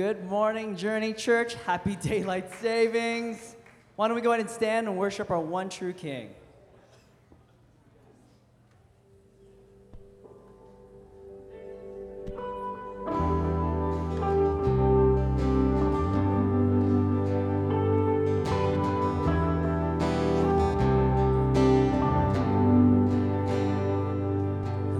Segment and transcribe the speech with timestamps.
[0.00, 1.56] Good morning, Journey Church.
[1.66, 3.54] Happy daylight savings.
[3.96, 6.30] Why don't we go ahead and stand and worship our one true King?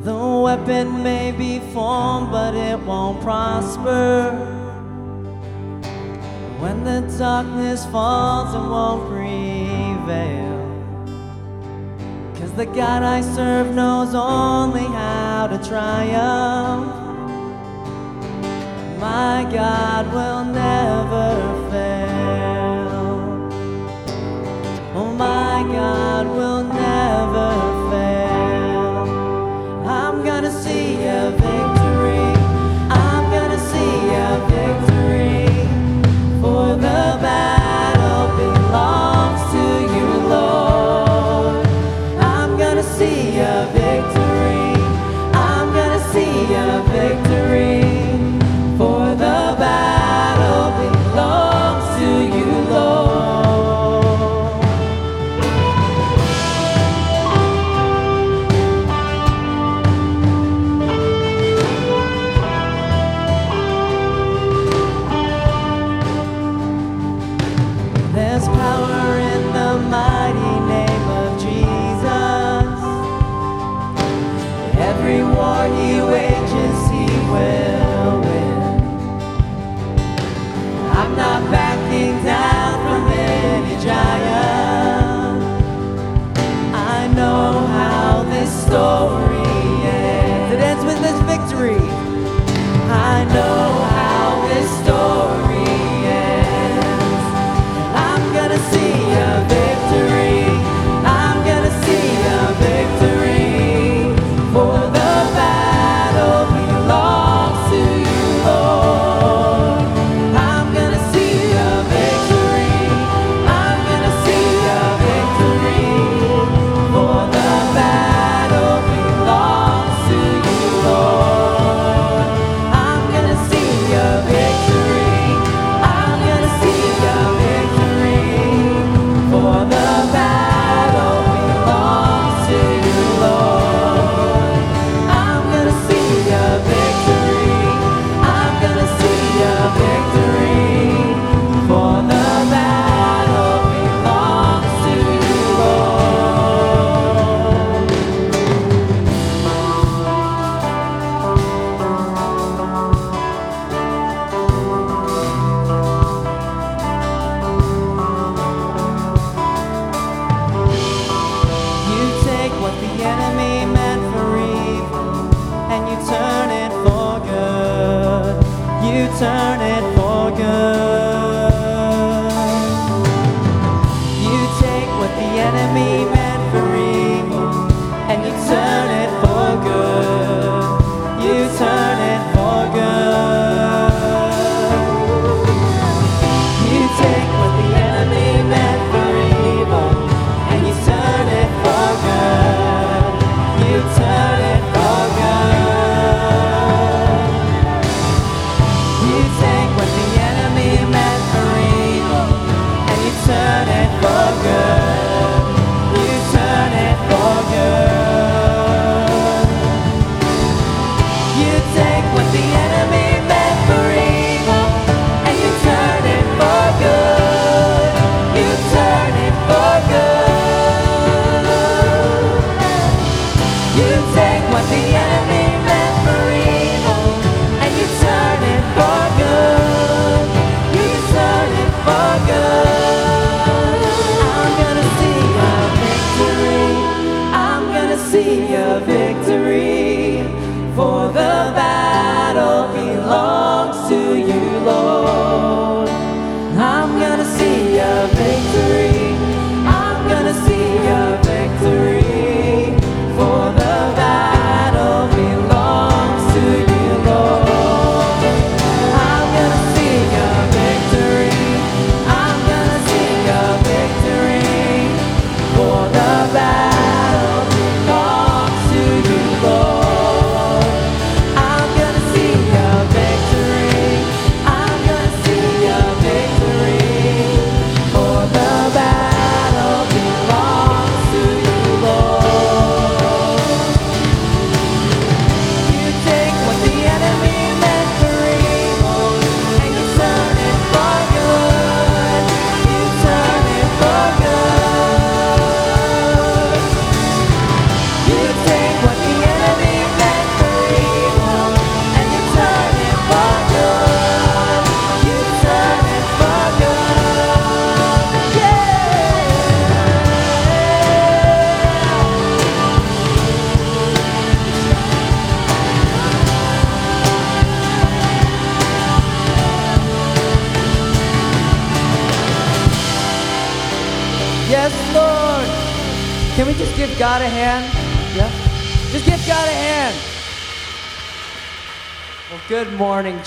[0.05, 4.10] The weapon may be formed, but it won't prosper.
[7.21, 10.57] Darkness falls, it won't prevail.
[12.37, 16.87] Cause the God I serve knows only how to triumph.
[18.99, 21.29] My God will never
[21.71, 22.89] fail.
[24.95, 26.60] Oh, my God will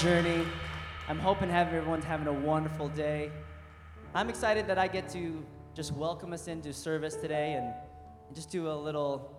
[0.03, 0.45] Journey.
[1.07, 3.31] I'm hoping everyone's having a wonderful day.
[4.13, 7.73] I'm excited that I get to just welcome us into service today and
[8.35, 9.31] just do a little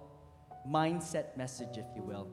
[0.66, 2.28] mindset message, if you will.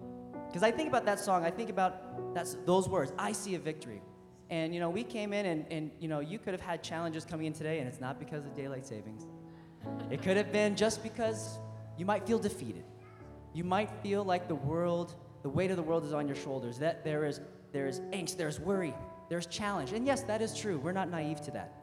[0.48, 3.60] Because I think about that song, I think about that's, those words, I see a
[3.60, 4.02] victory.
[4.50, 7.26] And, you know, we came in and, and, you know, you could have had challenges
[7.26, 9.28] coming in today, and it's not because of daylight savings.
[10.10, 11.60] It could have been just because
[11.98, 12.86] you might feel defeated.
[13.54, 16.80] You might feel like the world, the weight of the world is on your shoulders,
[16.80, 17.42] that there is,
[17.72, 18.94] there is angst, there's worry,
[19.30, 19.92] there's challenge.
[19.94, 20.78] And yes, that is true.
[20.78, 21.74] We're not naive to that.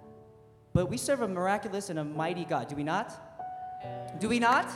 [0.73, 3.13] But we serve a miraculous and a mighty God, do we not?
[4.21, 4.69] Do we not?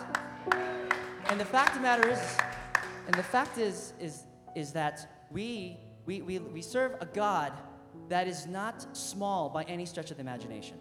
[1.26, 2.36] And the fact of the matter is,
[3.06, 4.24] and the fact is, is,
[4.54, 7.52] is that we, we, we, we serve a God
[8.08, 10.76] that is not small by any stretch of the imagination.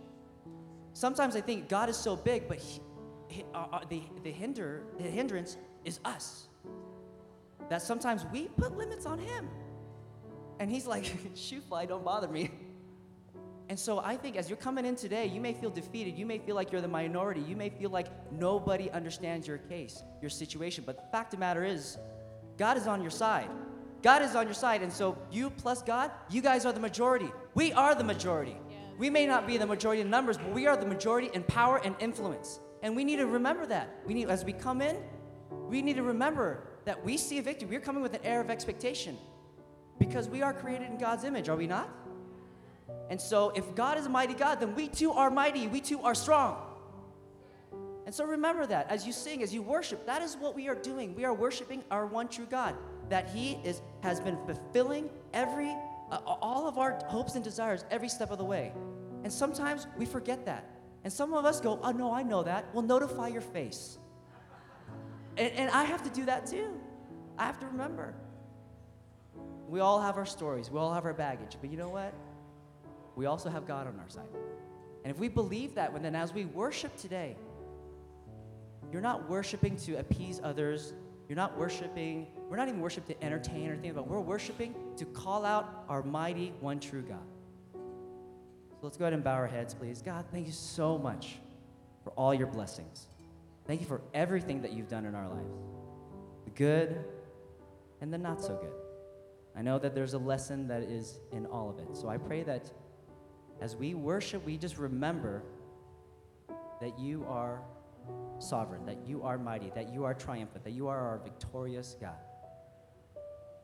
[0.94, 2.82] Sometimes I think God is so big, but he,
[3.28, 6.48] he, uh, uh, the, the, hinder, the hindrance is us.
[7.70, 9.48] That sometimes we put limits on Him.
[10.62, 12.52] And He's like, shoot fly, don't bother me.
[13.68, 16.16] And so I think as you're coming in today, you may feel defeated.
[16.16, 17.42] You may feel like you're the minority.
[17.42, 20.84] You may feel like nobody understands your case, your situation.
[20.86, 21.98] But the fact of the matter is,
[22.60, 23.50] God is on your side.
[24.04, 24.84] God is on your side.
[24.84, 27.32] And so you plus God, you guys are the majority.
[27.56, 28.58] We are the majority.
[29.00, 31.82] We may not be the majority in numbers, but we are the majority in power
[31.84, 32.60] and influence.
[32.84, 34.02] And we need to remember that.
[34.06, 34.98] We need, as we come in,
[35.70, 37.70] we need to remember that we see a victory.
[37.70, 39.18] We're coming with an air of expectation
[40.00, 41.90] because we are created in God's image, are we not?
[43.10, 46.02] And so, if God is a mighty God, then we too are mighty, we too
[46.02, 46.58] are strong.
[48.06, 50.76] And so, remember that as you sing, as you worship, that is what we are
[50.76, 51.14] doing.
[51.16, 52.76] We are worshiping our one true God,
[53.10, 55.76] that He is, has been fulfilling every,
[56.10, 58.72] uh, all of our hopes and desires every step of the way.
[59.24, 60.66] And sometimes we forget that.
[61.04, 62.66] And some of us go, Oh, no, I know that.
[62.74, 63.98] Well, notify your face.
[65.38, 66.80] And, and I have to do that too.
[67.38, 68.14] I have to remember.
[69.72, 71.56] We all have our stories, we all have our baggage.
[71.62, 72.14] But you know what?
[73.16, 74.28] We also have God on our side.
[75.06, 77.38] And if we believe that, then as we worship today,
[78.92, 80.94] you're not worshiping to appease others.
[81.30, 85.06] You're not worshiping, we're not even worshiping to entertain or anything, but we're worshiping to
[85.06, 87.24] call out our mighty, one true God.
[87.72, 90.02] So let's go ahead and bow our heads, please.
[90.02, 91.38] God, thank you so much
[92.04, 93.08] for all your blessings.
[93.66, 95.56] Thank you for everything that you've done in our lives
[96.44, 97.06] the good
[98.02, 98.81] and the not so good.
[99.56, 101.96] I know that there's a lesson that is in all of it.
[101.96, 102.72] So I pray that
[103.62, 105.44] as we worship, we just remember
[106.80, 107.62] that you are
[108.40, 112.16] sovereign, that you are mighty, that you are triumphant, that you are our victorious God.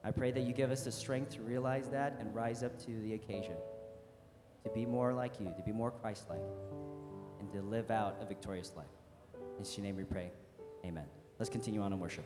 [0.04, 2.92] I pray that you give us the strength to realize that and rise up to
[3.02, 3.56] the occasion,
[4.64, 6.40] to be more like you, to be more Christ like,
[7.40, 8.86] and to live out a victorious life.
[9.58, 10.32] In your name we pray.
[10.86, 11.06] Amen.
[11.40, 12.26] Let's continue on in worship.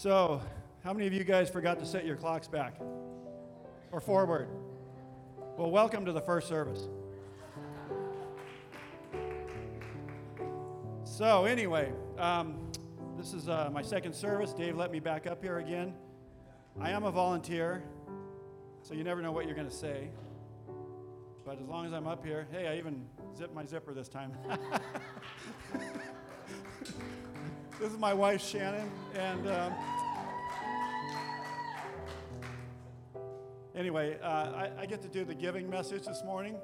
[0.00, 0.40] So,
[0.84, 2.80] how many of you guys forgot to set your clocks back
[3.90, 4.48] or forward?
[5.56, 6.86] Well, welcome to the first service.
[11.02, 12.70] So, anyway, um,
[13.16, 14.52] this is uh, my second service.
[14.52, 15.92] Dave let me back up here again.
[16.80, 17.82] I am a volunteer,
[18.82, 20.10] so you never know what you're going to say.
[21.44, 23.04] But as long as I'm up here, hey, I even
[23.36, 24.30] zipped my zipper this time.
[27.80, 29.72] this is my wife, Shannon, and um,
[33.74, 36.56] anyway, uh, I, I get to do the giving message this morning.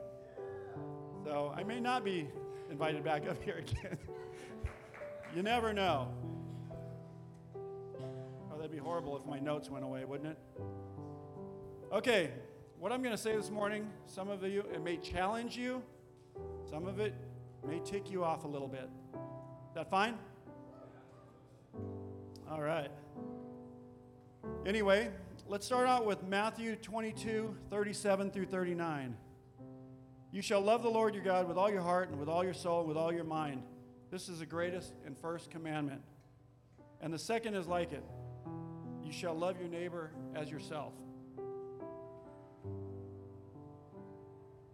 [1.24, 2.28] So I may not be
[2.68, 3.96] invited back up here again.
[5.34, 6.08] you never know.
[8.52, 10.38] Oh, that'd be horrible if my notes went away, wouldn't it?
[11.92, 12.30] Okay,
[12.80, 15.80] what I'm going to say this morning, some of you, it may challenge you,
[16.68, 17.14] some of it
[17.64, 18.88] may tick you off a little bit.
[19.14, 20.18] Is that fine?
[22.50, 22.90] All right.
[24.66, 25.10] Anyway,
[25.48, 29.16] let's start out with Matthew 22, 37 through 39.
[30.30, 32.52] You shall love the Lord your God with all your heart and with all your
[32.54, 33.62] soul and with all your mind.
[34.10, 36.02] This is the greatest and first commandment.
[37.00, 38.04] And the second is like it
[39.04, 40.92] you shall love your neighbor as yourself.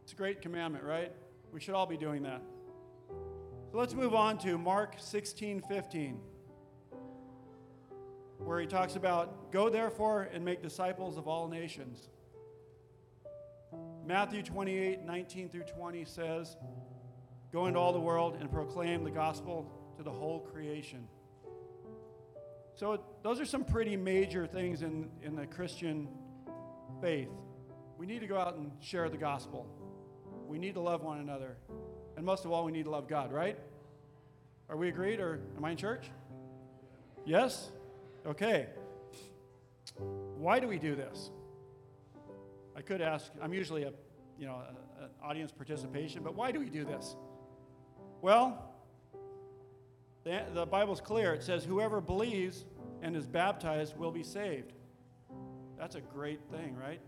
[0.02, 1.12] It's a great commandment, right?
[1.52, 2.42] We should all be doing that.
[3.70, 6.20] So let's move on to Mark 16 15,
[8.44, 12.08] where he talks about go therefore and make disciples of all nations.
[14.06, 16.56] Matthew 28 19 through 20 says,
[17.52, 21.08] Go into all the world and proclaim the gospel to the whole creation.
[22.74, 26.08] So, those are some pretty major things in, in the Christian
[27.00, 27.28] faith.
[27.98, 29.66] We need to go out and share the gospel.
[30.46, 31.56] We need to love one another.
[32.16, 33.58] And most of all, we need to love God, right?
[34.68, 36.06] Are we agreed or am I in church?
[37.26, 37.70] Yes?
[38.26, 38.66] Okay.
[40.36, 41.30] Why do we do this?
[42.76, 43.92] I could ask, I'm usually a,
[44.38, 44.62] you know,
[45.00, 47.16] an audience participation, but why do we do this?
[48.22, 48.72] Well,
[50.24, 51.34] the, the Bible's clear.
[51.34, 52.64] It says, whoever believes
[53.02, 54.72] and is baptized will be saved.
[55.78, 57.00] That's a great thing, right?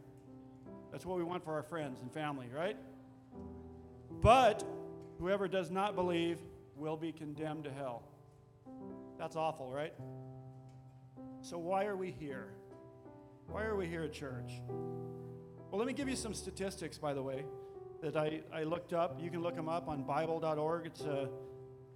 [0.91, 2.77] That's what we want for our friends and family, right?
[4.21, 4.65] But
[5.19, 6.39] whoever does not believe
[6.77, 8.03] will be condemned to hell.
[9.19, 9.93] That's awful, right?
[11.43, 12.53] So, why are we here?
[13.49, 14.53] Why are we here at church?
[14.69, 17.45] Well, let me give you some statistics, by the way,
[18.01, 19.19] that I, I looked up.
[19.21, 20.87] You can look them up on Bible.org.
[20.87, 21.29] It's, a,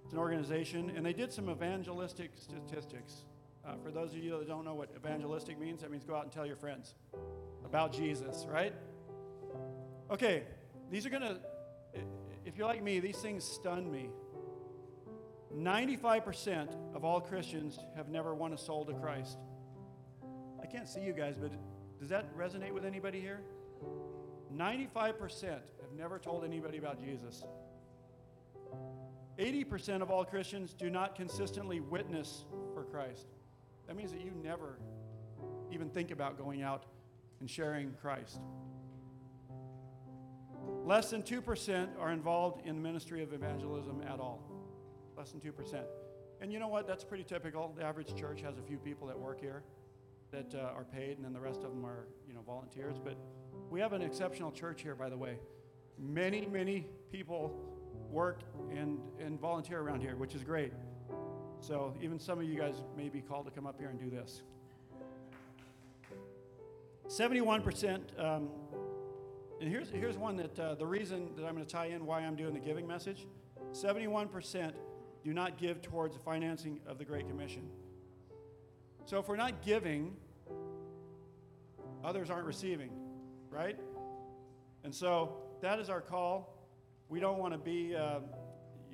[0.03, 3.23] it's an organization, and they did some evangelistic statistics.
[3.65, 6.23] Uh, for those of you that don't know what evangelistic means, that means go out
[6.23, 6.95] and tell your friends
[7.63, 8.73] about Jesus, right?
[10.11, 10.43] Okay,
[10.91, 11.37] these are going to
[12.47, 14.09] if you're like me, these things stun me.
[15.55, 19.37] 95% of all Christians have never won a soul to Christ.
[20.61, 21.51] I can't see you guys, but
[21.99, 23.41] does that resonate with anybody here?
[24.55, 27.43] 95% have never told anybody about Jesus.
[29.37, 33.27] 80% of all Christians do not consistently witness for Christ.
[33.87, 34.79] That means that you never
[35.71, 36.85] even think about going out
[37.39, 38.39] and sharing Christ.
[40.83, 44.56] Less than 2% are involved in the ministry of evangelism at all.
[45.17, 45.83] Less than 2%.
[46.41, 46.87] And you know what?
[46.87, 47.73] That's pretty typical.
[47.75, 49.63] The average church has a few people that work here
[50.31, 52.97] that uh, are paid, and then the rest of them are, you know, volunteers.
[53.03, 53.17] But
[53.69, 55.39] we have an exceptional church here, by the way.
[55.97, 57.57] Many, many people
[58.11, 60.73] work and, and volunteer around here, which is great.
[61.59, 64.09] So even some of you guys may be called to come up here and do
[64.09, 64.43] this.
[67.09, 68.49] 71% um,
[69.59, 72.19] and here's, here's one that uh, the reason that I'm going to tie in why
[72.19, 73.25] I'm doing the giving message
[73.71, 74.73] 71%
[75.23, 77.69] do not give towards the financing of the Great Commission.
[79.05, 80.15] So if we're not giving,
[82.03, 82.91] others aren't receiving,
[83.49, 83.79] right?
[84.83, 86.53] And so that is our call.
[87.09, 88.19] We don't want to be, uh,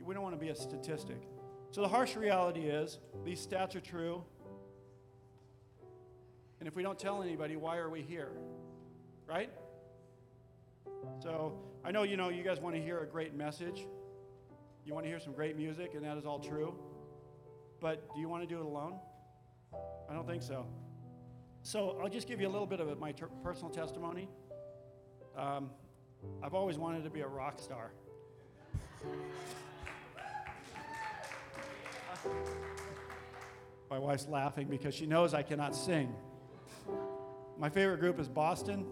[0.03, 1.27] we don't want to be a statistic.
[1.71, 4.23] So the harsh reality is these stats are true.
[6.59, 8.31] And if we don't tell anybody, why are we here?
[9.27, 9.49] Right?
[11.19, 13.87] So I know you know you guys want to hear a great message.
[14.85, 16.73] You want to hear some great music, and that is all true.
[17.79, 18.99] But do you want to do it alone?
[20.09, 20.65] I don't think so.
[21.61, 24.27] So I'll just give you a little bit of my ter- personal testimony.
[25.37, 25.69] Um,
[26.41, 27.91] I've always wanted to be a rock star.
[33.89, 36.13] My wife's laughing because she knows I cannot sing.
[37.57, 38.85] My favorite group is Boston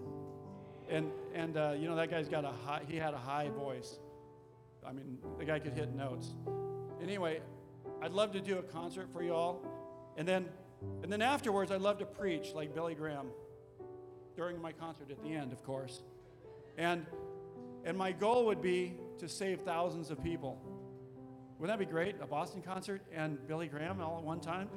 [0.91, 3.99] and and uh, you know that guy's got a high he had a high voice
[4.85, 6.29] I mean, the guy could hit notes.
[7.01, 7.41] Anyway,
[8.01, 9.63] I'd love to do a concert for y'all.
[10.17, 10.47] And then,
[11.03, 13.27] and then afterwards, I'd love to preach like Billy Graham
[14.35, 16.01] during my concert at the end, of course.
[16.77, 17.05] And,
[17.85, 20.59] and my goal would be to save thousands of people.
[21.59, 22.15] Wouldn't that be great?
[22.21, 24.67] A Boston concert and Billy Graham all at one time?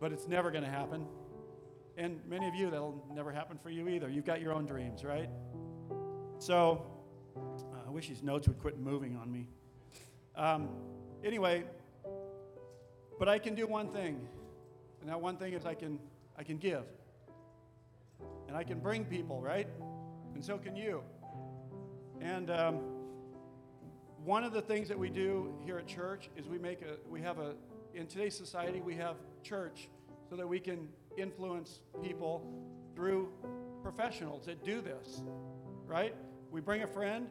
[0.00, 1.06] But it's never going to happen.
[1.96, 4.08] And many of you, that'll never happen for you either.
[4.08, 5.28] You've got your own dreams, right?
[6.38, 6.86] So,
[7.94, 9.46] wish these notes would quit moving on me.
[10.34, 10.68] Um,
[11.22, 11.62] anyway,
[13.20, 14.20] but I can do one thing,
[15.00, 16.00] and that one thing is I can
[16.36, 16.82] I can give,
[18.48, 19.68] and I can bring people, right?
[20.34, 21.02] And so can you.
[22.20, 22.80] And um,
[24.24, 27.20] one of the things that we do here at church is we make a we
[27.20, 27.54] have a
[27.94, 29.88] in today's society we have church
[30.28, 32.44] so that we can influence people
[32.96, 33.28] through
[33.84, 35.22] professionals that do this,
[35.86, 36.12] right?
[36.50, 37.28] We bring a friend,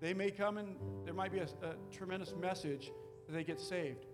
[0.00, 2.92] they may come and there might be a, a tremendous message
[3.26, 4.06] that they get saved.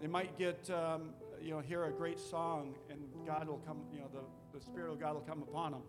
[0.00, 1.10] They might get, um,
[1.40, 4.90] you know, hear a great song and God will come, you know, the, the Spirit
[4.90, 5.82] of God will come upon them.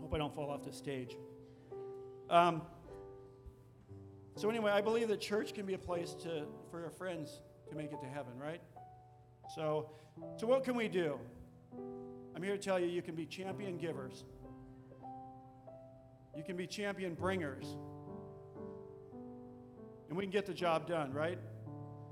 [0.00, 1.16] Hope I don't fall off the stage.
[2.28, 2.62] Um,
[4.36, 7.76] so anyway, I believe that church can be a place to, for your friends to
[7.76, 8.60] make it to heaven, right?
[9.54, 9.90] So,
[10.36, 11.18] so what can we do?
[12.34, 14.24] I'm here to tell you, you can be champion givers.
[16.36, 17.76] You can be champion bringers.
[20.08, 21.38] And we can get the job done, right?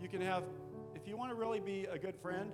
[0.00, 0.44] You can have,
[0.94, 2.50] if you want to really be a good friend,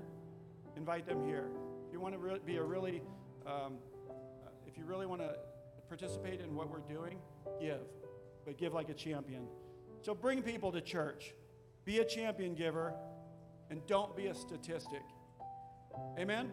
[0.76, 1.48] invite them here.
[1.86, 3.02] If you want to re- be a really,
[3.46, 3.74] um,
[4.66, 5.34] if you really want to
[5.88, 7.18] participate in what we're doing,
[7.60, 7.80] give.
[8.44, 9.46] But give like a champion.
[10.02, 11.34] So bring people to church.
[11.84, 12.94] Be a champion giver
[13.70, 15.02] and don't be a statistic.
[16.18, 16.52] Amen?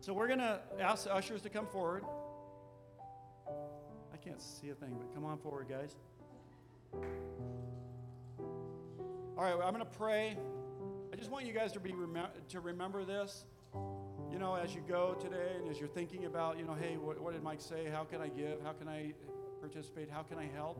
[0.00, 2.04] So we're going to ask the ushers to come forward.
[4.24, 5.96] Can't see a thing, but come on forward, guys.
[9.38, 10.36] All right, I'm going to pray.
[11.12, 11.94] I just want you guys to be
[12.50, 13.44] to remember this.
[14.30, 17.18] You know, as you go today and as you're thinking about, you know, hey, what,
[17.20, 17.88] what did Mike say?
[17.90, 18.60] How can I give?
[18.62, 19.14] How can I
[19.60, 20.10] participate?
[20.10, 20.78] How can I help?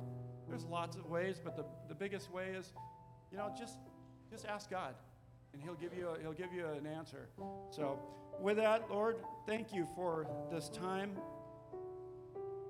[0.48, 2.72] There's lots of ways, but the, the biggest way is,
[3.32, 3.78] you know, just
[4.30, 4.94] just ask God,
[5.52, 7.28] and He'll give you a, He'll give you an answer.
[7.70, 7.98] So,
[8.40, 11.16] with that, Lord, thank you for this time.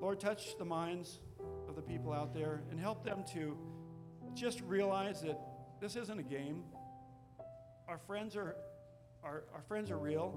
[0.00, 1.18] Lord, touch the minds
[1.68, 3.56] of the people out there and help them to
[4.34, 5.38] just realize that
[5.80, 6.62] this isn't a game.
[7.86, 8.56] Our friends are,
[9.22, 10.34] our, our friends are real.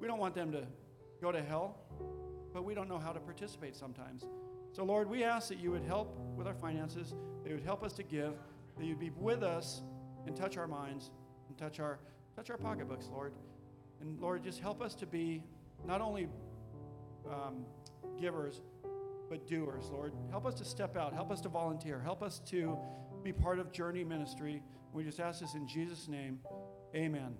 [0.00, 0.64] We don't want them to
[1.20, 1.76] go to hell,
[2.54, 4.24] but we don't know how to participate sometimes.
[4.72, 7.82] So, Lord, we ask that you would help with our finances, that you would help
[7.82, 8.34] us to give,
[8.78, 9.82] that you'd be with us
[10.26, 11.10] and touch our minds
[11.48, 11.98] and touch our,
[12.36, 13.32] touch our pocketbooks, Lord.
[14.00, 15.42] And Lord, just help us to be
[15.86, 16.28] not only
[17.28, 17.64] um,
[18.20, 18.60] givers,
[19.28, 20.12] but doers, Lord.
[20.30, 21.12] Help us to step out.
[21.12, 22.00] Help us to volunteer.
[22.00, 22.78] Help us to
[23.22, 24.62] be part of Journey Ministry.
[24.92, 26.40] We just ask this in Jesus' name.
[26.94, 27.36] Amen.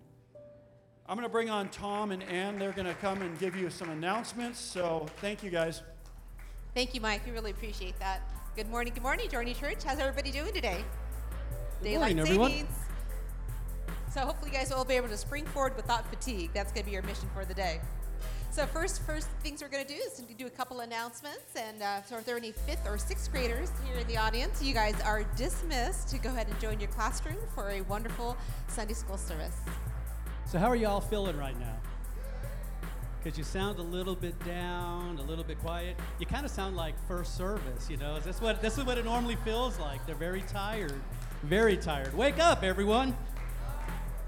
[1.07, 2.59] I'm going to bring on Tom and Ann.
[2.59, 4.61] They're going to come and give you some announcements.
[4.61, 5.83] So thank you, guys.
[6.75, 7.23] Thank you, Mike.
[7.25, 8.21] We really appreciate that.
[8.55, 8.93] Good morning.
[8.93, 9.85] Good morning, Journey Church.
[9.85, 10.85] How's everybody doing today?
[11.81, 12.51] Good Daylight morning, everyone.
[12.51, 12.75] savings.
[14.13, 16.51] So hopefully you guys will be able to spring forward without fatigue.
[16.53, 17.81] That's going to be your mission for the day.
[18.51, 21.55] So first, first things we're going to do is do a couple announcements.
[21.55, 24.63] And uh, so if there are any fifth or sixth graders here in the audience,
[24.63, 28.95] you guys are dismissed to go ahead and join your classroom for a wonderful Sunday
[28.95, 29.57] school service.
[30.47, 31.77] So, how are y'all feeling right now?
[33.23, 35.97] Because you sound a little bit down, a little bit quiet.
[36.19, 38.17] You kind of sound like first service, you know.
[38.17, 40.05] Is this what this is what it normally feels like?
[40.07, 40.95] They're very tired,
[41.43, 42.15] very tired.
[42.15, 43.15] Wake up, everyone!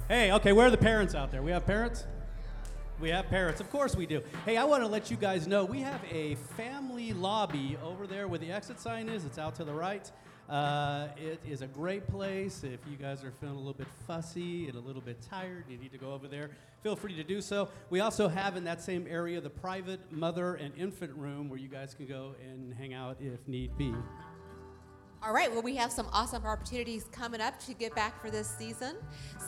[0.09, 1.42] Hey, okay, where are the parents out there?
[1.42, 2.04] We have parents.
[3.00, 4.22] We have parents, of course we do.
[4.44, 8.28] Hey, I want to let you guys know we have a family lobby over there
[8.28, 9.24] where the exit sign is.
[9.24, 10.10] It's out to the right.
[10.50, 12.62] Uh, it is a great place.
[12.62, 15.78] If you guys are feeling a little bit fussy and a little bit tired, you
[15.78, 16.50] need to go over there.
[16.82, 17.70] Feel free to do so.
[17.88, 21.68] We also have in that same area the private mother and infant room where you
[21.68, 23.94] guys can go and hang out if need be.
[25.22, 28.48] All right, well, we have some awesome opportunities coming up to get back for this
[28.48, 28.96] season.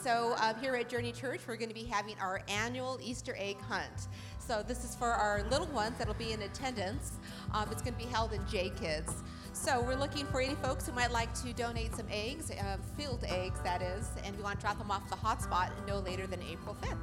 [0.03, 3.59] So, uh, here at Journey Church, we're going to be having our annual Easter egg
[3.59, 4.07] hunt.
[4.37, 7.13] So, this is for our little ones that'll be in attendance.
[7.55, 9.11] Um, it's going to be held in J Kids.
[9.53, 13.23] So, we're looking for any folks who might like to donate some eggs, uh, filled
[13.27, 16.43] eggs, that is, and we want to drop them off the hotspot no later than
[16.43, 16.97] April 5th.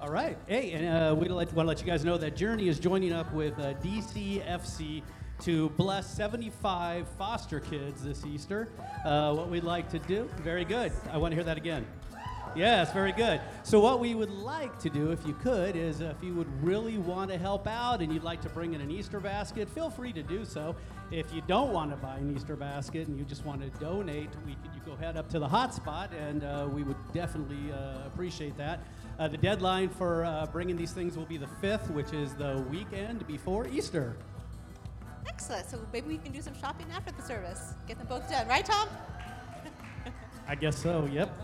[0.00, 0.36] All right.
[0.48, 3.32] Hey, and uh, we want to let you guys know that Journey is joining up
[3.32, 5.02] with uh, DCFC
[5.44, 8.68] to bless 75 foster kids this Easter.
[9.04, 10.90] Uh, what we'd like to do, very good.
[11.12, 11.86] I want to hear that again.
[12.56, 13.42] Yes, very good.
[13.62, 16.96] So, what we would like to do, if you could, is if you would really
[16.96, 20.14] want to help out and you'd like to bring in an Easter basket, feel free
[20.14, 20.76] to do so.
[21.10, 24.30] If you don't want to buy an Easter basket and you just want to donate,
[24.46, 28.06] we could, you go head up to the hotspot, and uh, we would definitely uh,
[28.06, 28.80] appreciate that.
[29.18, 32.64] Uh, the deadline for uh, bringing these things will be the 5th, which is the
[32.70, 34.16] weekend before Easter.
[35.26, 35.68] Excellent.
[35.70, 37.74] So maybe we can do some shopping after the service.
[37.86, 38.88] Get them both done, right, Tom?
[40.48, 41.36] I guess so, yep.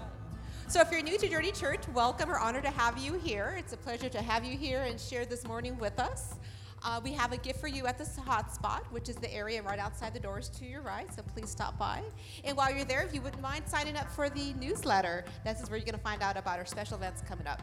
[0.69, 2.29] So if you're new to Journey Church, welcome.
[2.29, 3.57] We're honored to have you here.
[3.59, 6.35] It's a pleasure to have you here and share this morning with us.
[6.83, 9.79] Uh, we have a gift for you at the hotspot, which is the area right
[9.79, 11.13] outside the doors to your right.
[11.13, 12.03] So please stop by.
[12.45, 15.69] And while you're there, if you wouldn't mind signing up for the newsletter, this is
[15.69, 17.61] where you're going to find out about our special events coming up.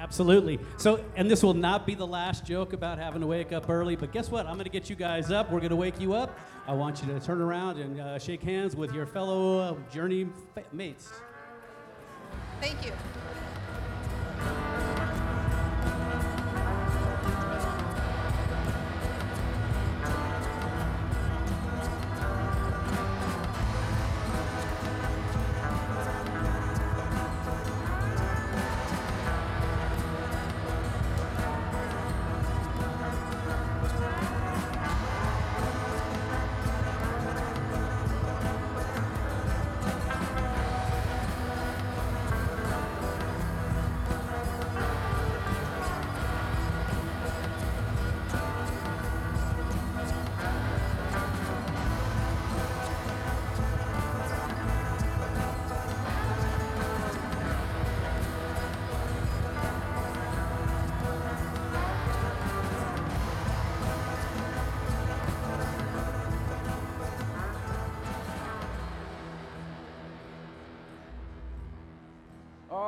[0.00, 0.60] Absolutely.
[0.76, 3.96] So, and this will not be the last joke about having to wake up early,
[3.96, 4.46] but guess what?
[4.46, 5.50] I'm going to get you guys up.
[5.50, 6.38] We're going to wake you up.
[6.68, 10.28] I want you to turn around and uh, shake hands with your fellow uh, journey
[10.72, 11.12] mates.
[12.60, 12.92] Thank you.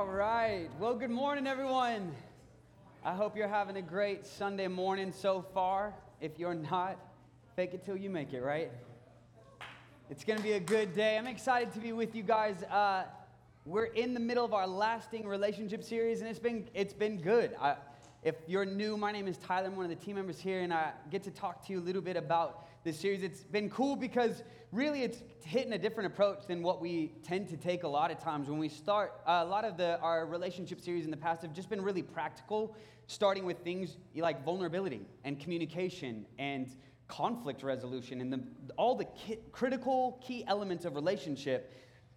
[0.00, 0.70] All right.
[0.78, 2.12] Well, good morning, everyone.
[3.04, 5.92] I hope you're having a great Sunday morning so far.
[6.22, 6.96] If you're not,
[7.54, 8.70] fake it till you make it, right?
[10.08, 11.18] It's going to be a good day.
[11.18, 12.62] I'm excited to be with you guys.
[12.62, 13.04] Uh,
[13.66, 17.54] we're in the middle of our lasting relationship series, and it's been it's been good.
[17.60, 17.76] I,
[18.22, 19.66] if you're new, my name is Tyler.
[19.66, 21.84] I'm one of the team members here, and I get to talk to you a
[21.84, 23.22] little bit about this series.
[23.22, 27.56] It's been cool because really it's hitting a different approach than what we tend to
[27.56, 29.20] take a lot of times when we start.
[29.26, 32.02] Uh, a lot of the our relationship series in the past have just been really
[32.02, 32.74] practical,
[33.06, 38.40] starting with things like vulnerability and communication and conflict resolution and the,
[38.76, 41.74] all the ki- critical key elements of relationship.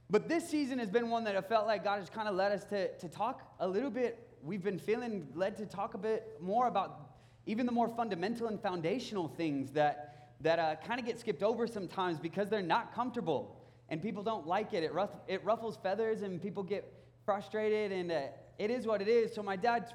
[0.09, 2.51] But this season has been one that I felt like God has kind of led
[2.51, 4.29] us to, to talk a little bit.
[4.43, 7.09] We've been feeling led to talk a bit more about
[7.45, 10.12] even the more fundamental and foundational things that,
[10.43, 13.57] that uh, kind of get skipped over sometimes because they're not comfortable
[13.89, 14.83] and people don't like it.
[14.83, 16.91] It, ruff, it ruffles feathers and people get
[17.25, 18.21] frustrated, and uh,
[18.57, 19.33] it is what it is.
[19.33, 19.93] So, my dad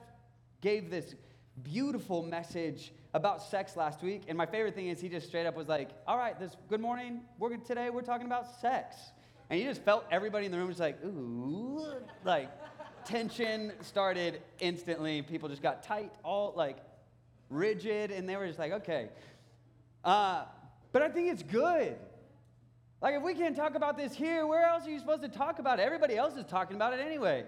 [0.60, 1.14] gave this
[1.62, 5.56] beautiful message about sex last week, and my favorite thing is he just straight up
[5.56, 7.22] was like, "All right, this good morning.
[7.38, 8.96] We're today we're talking about sex,"
[9.50, 11.84] and you just felt everybody in the room was like, "Ooh,"
[12.24, 12.48] like
[13.04, 15.22] tension started instantly.
[15.22, 16.76] People just got tight, all like
[17.50, 19.08] rigid, and they were just like, "Okay."
[20.04, 20.44] Uh,
[20.92, 21.96] but I think it's good.
[23.00, 25.58] Like, if we can't talk about this here, where else are you supposed to talk
[25.58, 25.82] about it?
[25.82, 27.44] Everybody else is talking about it anyway.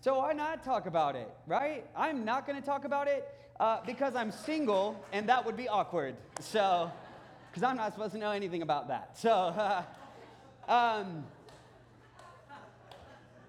[0.00, 1.86] So why not talk about it, right?
[1.96, 3.28] I'm not going to talk about it
[3.60, 6.16] uh, because I'm single, and that would be awkward.
[6.40, 6.90] So,
[7.48, 9.16] because I'm not supposed to know anything about that.
[9.16, 9.82] So, uh,
[10.68, 11.24] um,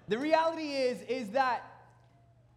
[0.06, 1.64] the reality is, is that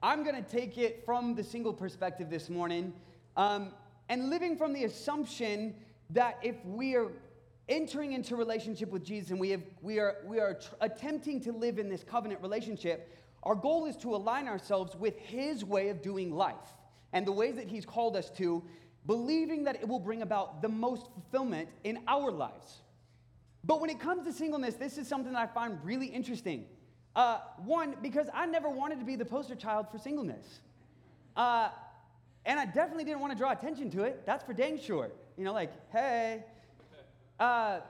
[0.04, 2.94] I'm going to take it from the single perspective this morning,
[3.36, 3.72] um,
[4.10, 5.76] and living from the assumption
[6.12, 7.12] that if we are
[7.70, 11.52] entering into relationship with Jesus and we, have, we are, we are tr- attempting to
[11.52, 16.02] live in this covenant relationship, our goal is to align ourselves with His way of
[16.02, 16.56] doing life
[17.14, 18.64] and the ways that He's called us to,
[19.06, 22.82] believing that it will bring about the most fulfillment in our lives.
[23.64, 26.66] But when it comes to singleness, this is something that I find really interesting.
[27.16, 30.60] Uh, one, because I never wanted to be the poster child for singleness.
[31.36, 31.70] Uh,
[32.48, 34.26] and I definitely didn't want to draw attention to it.
[34.26, 35.12] That's for dang sure.
[35.38, 36.44] You know, like, hey.
[37.40, 37.82] Uh,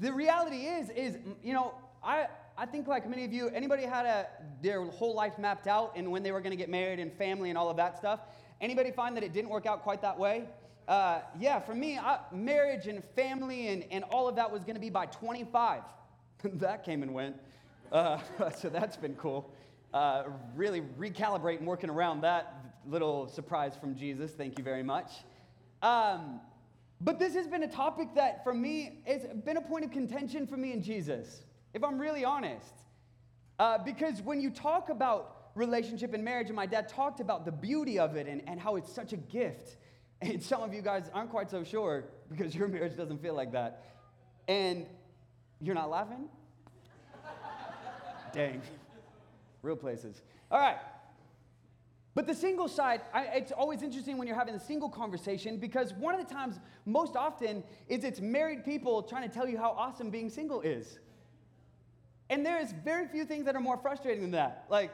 [0.00, 4.06] the reality is, is you know, I, I think like many of you, anybody had
[4.06, 4.26] a,
[4.60, 7.48] their whole life mapped out and when they were going to get married and family
[7.48, 8.18] and all of that stuff.
[8.60, 10.46] Anybody find that it didn't work out quite that way?
[10.88, 14.74] Uh, yeah, for me, I, marriage and family and, and all of that was going
[14.74, 15.82] to be by 25.
[16.54, 17.36] that came and went.
[17.92, 18.18] Uh,
[18.58, 19.48] so that's been cool.
[19.94, 20.24] Uh,
[20.56, 24.32] really recalibrating, working around that little surprise from Jesus.
[24.32, 25.12] Thank you very much.
[25.82, 26.40] Um,
[27.00, 30.46] but this has been a topic that, for me, has been a point of contention
[30.46, 31.42] for me and Jesus,
[31.74, 32.74] if I'm really honest.
[33.58, 37.52] Uh, because when you talk about relationship and marriage, and my dad talked about the
[37.52, 39.76] beauty of it and, and how it's such a gift.
[40.20, 43.52] And some of you guys aren't quite so sure because your marriage doesn't feel like
[43.52, 43.84] that.
[44.48, 44.84] And
[45.60, 46.28] you're not laughing?
[48.32, 48.60] Dang.
[49.62, 50.20] Real places.
[50.50, 50.78] All right.
[52.18, 55.94] But the single side, I, it's always interesting when you're having a single conversation because
[55.94, 59.70] one of the times, most often, is it's married people trying to tell you how
[59.70, 60.98] awesome being single is.
[62.28, 64.64] And there is very few things that are more frustrating than that.
[64.68, 64.90] Like,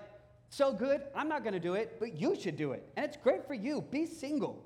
[0.50, 2.86] so good, I'm not gonna do it, but you should do it.
[2.94, 3.80] And it's great for you.
[3.80, 4.62] Be single.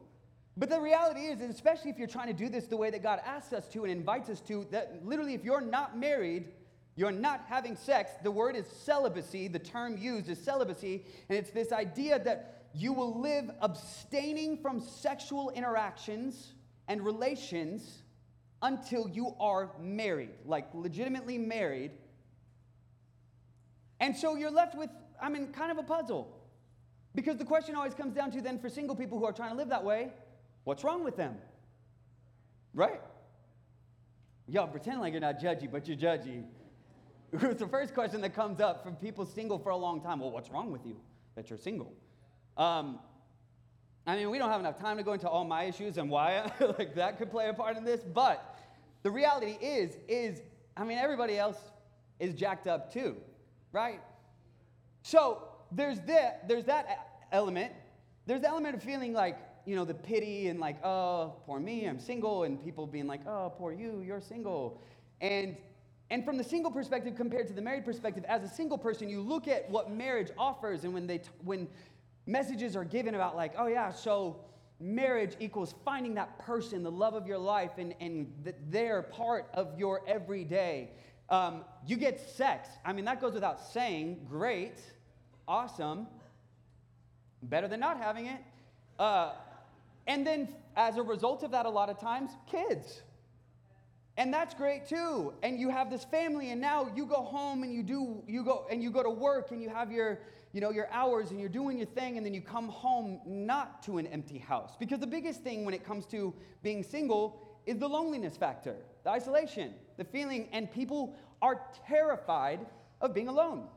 [0.57, 3.21] But the reality is, especially if you're trying to do this the way that God
[3.25, 6.49] asks us to and invites us to, that literally, if you're not married,
[6.98, 8.11] you're not having sex.
[8.24, 9.46] The word is celibacy.
[9.46, 11.04] The term used is celibacy.
[11.28, 16.54] And it's this idea that you will live abstaining from sexual interactions
[16.88, 18.02] and relations
[18.62, 21.92] until you are married, like legitimately married.
[24.00, 24.90] And so you're left with,
[25.22, 26.37] I mean, kind of a puzzle.
[27.14, 29.56] Because the question always comes down to then for single people who are trying to
[29.56, 30.12] live that way,
[30.64, 31.37] what's wrong with them?
[32.74, 33.00] Right?
[34.48, 36.42] Y'all pretend like you're not judgy, but you're judgy.
[37.32, 40.20] It's the first question that comes up from people single for a long time.
[40.20, 40.96] Well, what's wrong with you
[41.34, 41.92] that you're single?
[42.56, 42.98] Um,
[44.06, 46.50] I mean, we don't have enough time to go into all my issues and why
[46.78, 48.58] like that could play a part in this, but
[49.02, 50.40] the reality is, is
[50.76, 51.58] I mean, everybody else
[52.18, 53.16] is jacked up too,
[53.72, 54.00] right?
[55.02, 57.72] So there's that, there's that element.
[58.26, 61.84] There's the element of feeling like, you know, the pity and like, oh, poor me,
[61.84, 64.80] I'm single, and people being like, oh, poor you, you're single.
[65.20, 65.56] And
[66.11, 69.21] and from the single perspective compared to the married perspective, as a single person, you
[69.21, 71.69] look at what marriage offers, and when they t- when
[72.27, 74.40] messages are given about like, oh yeah, so
[74.81, 78.33] marriage equals finding that person, the love of your life, and and
[78.71, 80.90] they're part of your everyday.
[81.29, 82.71] Um, you get sex.
[82.87, 84.27] I mean, that goes without saying.
[84.31, 84.81] Great,
[85.46, 86.06] awesome,
[87.42, 88.40] better than not having it.
[88.98, 89.33] Uh,
[90.06, 93.02] and then, as a result of that, a lot of times, kids.
[94.19, 95.33] And that's great too.
[95.44, 98.66] And you have this family and now you go home and you do you go
[98.69, 100.19] and you go to work and you have your
[100.52, 103.81] you know your hours and you're doing your thing and then you come home not
[103.85, 104.73] to an empty house.
[104.77, 109.10] Because the biggest thing when it comes to being single is the loneliness factor, the
[109.10, 112.58] isolation, the feeling and people are terrified
[113.00, 113.69] of being alone.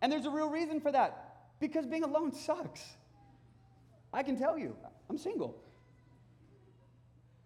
[0.00, 1.42] And there's a real reason for that.
[1.60, 2.82] Because being alone sucks.
[4.14, 4.74] I can tell you.
[5.10, 5.63] I'm single.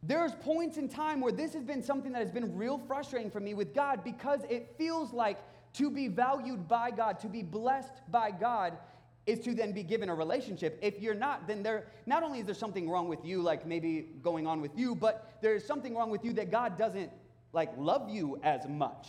[0.03, 3.41] There's points in time where this has been something that has been real frustrating for
[3.41, 5.39] me with God because it feels like
[5.75, 8.79] to be valued by God, to be blessed by God,
[9.27, 10.79] is to then be given a relationship.
[10.81, 14.09] If you're not, then there not only is there something wrong with you, like maybe
[14.23, 17.11] going on with you, but there's something wrong with you that God doesn't
[17.53, 19.09] like love you as much.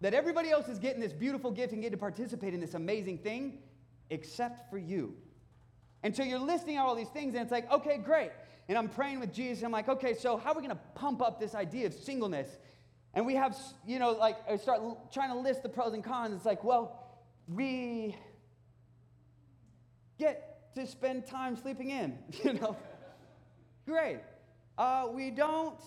[0.00, 3.18] That everybody else is getting this beautiful gift and getting to participate in this amazing
[3.18, 3.58] thing,
[4.10, 5.14] except for you.
[6.02, 8.32] And so you're listing out all these things, and it's like, okay, great
[8.68, 9.62] and I'm praying with Jesus.
[9.62, 12.48] I'm like, okay, so how are we going to pump up this idea of singleness?
[13.14, 13.56] And we have,
[13.86, 16.34] you know, like, I start trying to list the pros and cons.
[16.34, 17.06] It's like, well,
[17.48, 18.16] we
[20.18, 22.76] get to spend time sleeping in, you know?
[23.86, 24.18] Great.
[24.76, 25.80] Uh, we don't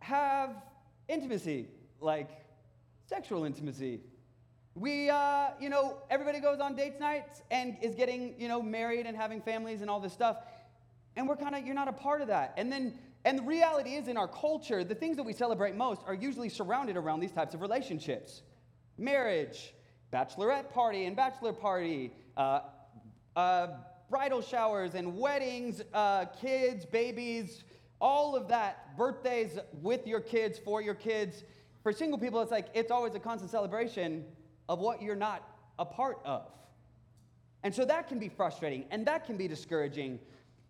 [0.00, 0.56] have
[1.08, 1.68] intimacy,
[2.00, 2.30] like
[3.06, 4.00] sexual intimacy.
[4.74, 9.06] We, uh, you know, everybody goes on dates nights and is getting, you know, married
[9.06, 10.38] and having families and all this stuff
[11.16, 12.54] and we're kind of you're not a part of that.
[12.56, 16.02] And then and the reality is in our culture the things that we celebrate most
[16.06, 18.42] are usually surrounded around these types of relationships.
[18.98, 19.74] Marriage
[20.12, 22.60] bachelorette party and bachelor party uh,
[23.36, 23.68] uh,
[24.10, 27.64] bridal showers and weddings uh, kids babies
[28.00, 31.44] all of that birthdays with your kids for your kids.
[31.82, 34.24] For single people it's like it's always a constant celebration
[34.68, 35.48] of what you're not
[35.78, 36.50] a part of.
[37.62, 40.18] And so that can be frustrating and that can be discouraging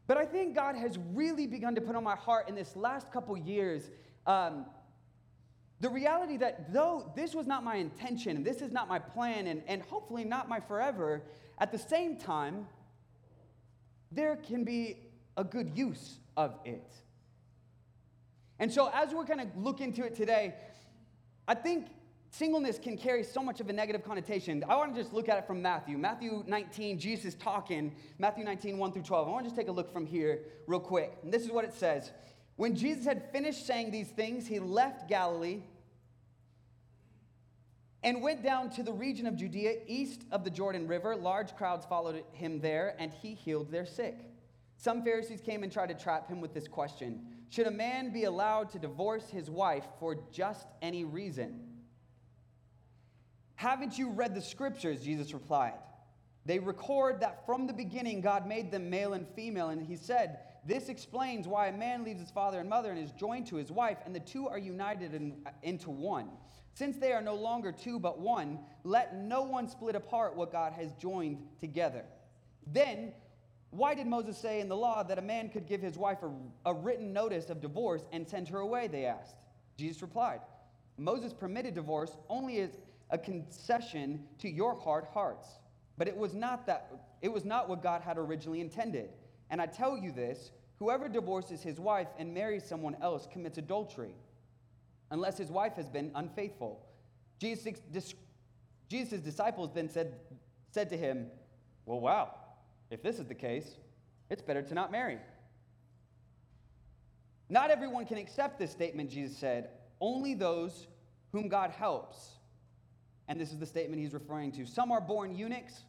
[0.07, 3.11] but I think God has really begun to put on my heart in this last
[3.13, 3.91] couple years
[4.27, 4.67] um,
[5.81, 9.47] the reality that though this was not my intention, and this is not my plan,
[9.49, 11.23] and, and hopefully not my forever,
[11.59, 12.67] at the same time,
[14.11, 14.97] there can be
[15.37, 16.95] a good use of it.
[18.59, 20.55] And so, as we're going to look into it today,
[21.47, 21.89] I think
[22.37, 24.65] Singleness can carry so much of a negative connotation.
[24.69, 25.97] I want to just look at it from Matthew.
[25.97, 27.95] Matthew 19, Jesus talking.
[28.19, 29.29] Matthew 19, 1 through 12.
[29.29, 31.17] I want to just take a look from here real quick.
[31.23, 32.11] And this is what it says.
[32.57, 35.63] When Jesus had finished saying these things, he left Galilee
[38.03, 41.15] and went down to the region of Judea east of the Jordan River.
[41.15, 44.29] Large crowds followed him there, and he healed their sick.
[44.77, 48.25] Some Pharisees came and tried to trap him with this question Should a man be
[48.25, 51.74] allowed to divorce his wife for just any reason?
[53.57, 55.03] Haven't you read the scriptures?
[55.03, 55.75] Jesus replied.
[56.47, 60.41] They record that from the beginning God made them male and female, and he said,
[60.67, 63.73] This explains why a man leaves his father and mother and is joined to his
[63.73, 66.29] wife, and the two are united in, into one.
[66.75, 70.73] Since they are no longer two but one, let no one split apart what God
[70.73, 72.05] has joined together.
[72.67, 73.13] Then,
[73.71, 76.31] why did Moses say in the law that a man could give his wife a,
[76.71, 78.89] a written notice of divorce and send her away?
[78.89, 79.37] They asked.
[79.77, 80.41] Jesus replied,
[80.99, 82.71] Moses permitted divorce only as
[83.11, 85.47] a concession to your hard hearts.
[85.97, 86.91] But it was not that
[87.23, 89.11] it was not what God had originally intended.
[89.51, 94.15] And I tell you this, whoever divorces his wife and marries someone else commits adultery,
[95.11, 96.85] unless his wife has been unfaithful.
[97.39, 97.75] Jesus,
[98.89, 100.15] Jesus' disciples then said,
[100.71, 101.29] said to him,
[101.87, 102.35] Well, wow,
[102.91, 103.77] if this is the case,
[104.29, 105.19] it's better to not marry.
[107.49, 110.87] Not everyone can accept this statement, Jesus said, only those
[111.33, 112.34] whom God helps.
[113.29, 114.67] And this is the statement he's referring to.
[114.67, 115.83] Some are born eunuchs,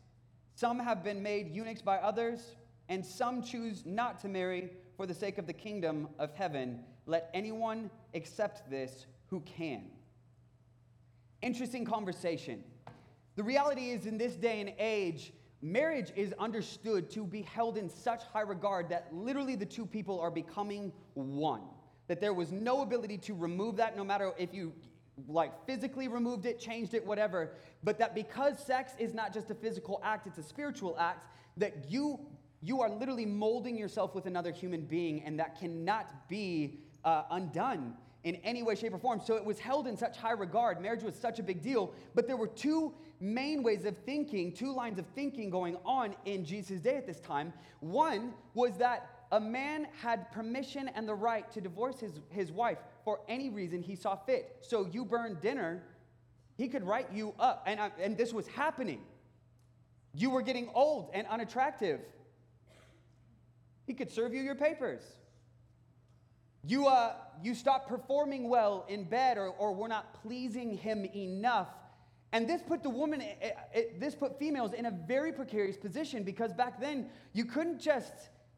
[0.55, 2.55] some have been made eunuchs by others,
[2.87, 6.79] and some choose not to marry for the sake of the kingdom of heaven.
[7.05, 9.83] Let anyone accept this who can.
[11.41, 12.63] Interesting conversation.
[13.35, 17.89] The reality is, in this day and age, marriage is understood to be held in
[17.89, 21.61] such high regard that literally the two people are becoming one.
[22.07, 24.71] That there was no ability to remove that, no matter if you
[25.27, 27.51] like physically removed it, changed it, whatever,
[27.83, 31.25] but that because sex is not just a physical act, it's a spiritual act,
[31.57, 32.19] that you
[32.61, 37.93] you are literally molding yourself with another human being, and that cannot be uh, undone
[38.23, 39.21] in any way, shape, or form.
[39.23, 40.81] So it was held in such high regard.
[40.81, 44.73] Marriage was such a big deal, but there were two main ways of thinking, two
[44.73, 47.53] lines of thinking going on in Jesus' day at this time.
[47.81, 52.79] One was that a man had permission and the right to divorce his, his wife
[53.05, 54.57] for any reason he saw fit.
[54.61, 55.83] So you burned dinner,
[56.57, 57.63] he could write you up.
[57.67, 59.01] And, and this was happening.
[60.13, 62.01] You were getting old and unattractive.
[63.85, 65.03] He could serve you your papers.
[66.63, 71.67] You, uh, you stopped performing well in bed or, or were not pleasing him enough.
[72.31, 75.31] And this put the woman, it, eh, it, eh, this put females in a very
[75.31, 78.13] precarious position because back then you couldn't just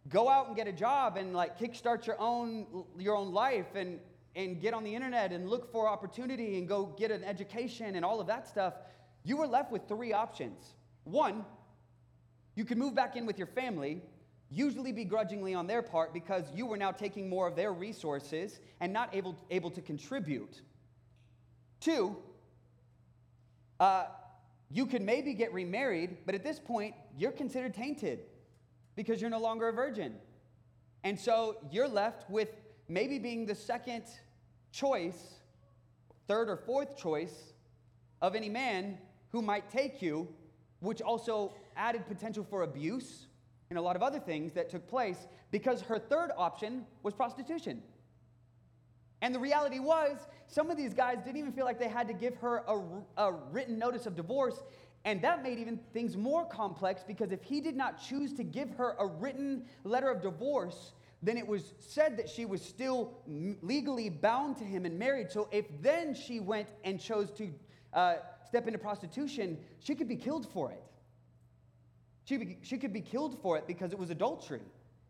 [0.07, 3.99] go out and get a job and like kickstart your own, your own life and,
[4.37, 8.05] and get on the internet and look for opportunity and go get an education and
[8.05, 8.75] all of that stuff,
[9.23, 10.75] you were left with three options.
[11.05, 11.43] One,
[12.53, 13.99] you could move back in with your family,
[14.51, 18.93] usually begrudgingly on their part because you were now taking more of their resources and
[18.93, 20.61] not able, able to contribute.
[21.79, 22.15] Two,
[23.79, 24.05] uh,
[24.69, 28.19] you could maybe get remarried, but at this point, you're considered tainted
[28.95, 30.13] because you're no longer a virgin.
[31.03, 32.49] And so you're left with
[32.87, 34.03] maybe being the second
[34.71, 35.35] choice,
[36.27, 37.53] third or fourth choice
[38.21, 38.97] of any man
[39.31, 40.27] who might take you,
[40.79, 43.27] which also added potential for abuse
[43.69, 47.81] and a lot of other things that took place because her third option was prostitution.
[49.21, 52.13] And the reality was, some of these guys didn't even feel like they had to
[52.13, 52.81] give her a,
[53.21, 54.61] a, written notice of divorce.
[55.05, 58.69] And that made even things more complex because if he did not choose to give
[58.75, 63.13] her a written letter of divorce, then it was said that she was still
[63.61, 65.31] legally bound to him and married.
[65.31, 67.51] So if then she went and chose to
[67.93, 68.15] uh,
[68.45, 70.83] step into prostitution, she could be killed for it.
[72.25, 74.61] She, be, she could be killed for it because it was adultery.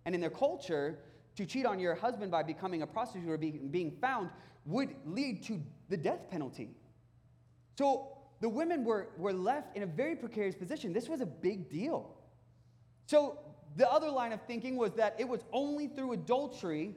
[0.06, 1.00] And in their culture,
[1.36, 4.30] to cheat on your husband by becoming a prostitute or be, being found
[4.66, 6.70] would lead to the death penalty.
[7.78, 10.94] So the women were, were left in a very precarious position.
[10.94, 12.16] This was a big deal.
[13.08, 13.40] So
[13.78, 16.96] the other line of thinking was that it was only through adultery,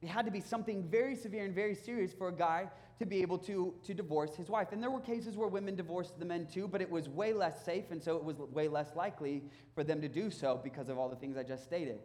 [0.00, 2.68] it had to be something very severe and very serious for a guy
[3.00, 4.68] to be able to, to divorce his wife.
[4.72, 7.64] And there were cases where women divorced the men too, but it was way less
[7.64, 9.42] safe, and so it was way less likely
[9.74, 11.98] for them to do so because of all the things I just stated.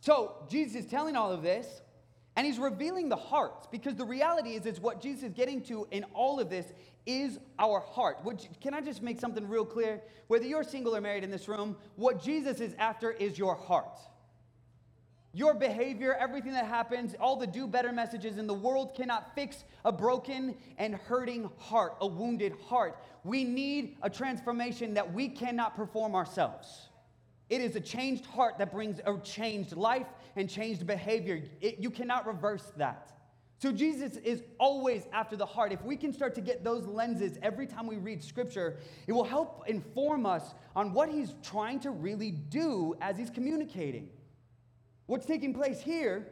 [0.00, 1.80] So Jesus is telling all of this,
[2.36, 5.86] and he's revealing the hearts because the reality is, is what Jesus is getting to
[5.90, 6.66] in all of this
[7.06, 8.24] is our heart.
[8.24, 10.00] Which, can I just make something real clear?
[10.26, 13.98] Whether you're single or married in this room, what Jesus is after is your heart.
[15.32, 19.64] Your behavior, everything that happens, all the do better messages in the world cannot fix
[19.84, 22.96] a broken and hurting heart, a wounded heart.
[23.24, 26.88] We need a transformation that we cannot perform ourselves.
[27.50, 31.42] It is a changed heart that brings a changed life and changed behavior.
[31.60, 33.10] It, you cannot reverse that.
[33.58, 35.72] So Jesus is always after the heart.
[35.72, 39.24] If we can start to get those lenses every time we read scripture, it will
[39.24, 44.08] help inform us on what he's trying to really do as he's communicating.
[45.06, 46.28] What's taking place here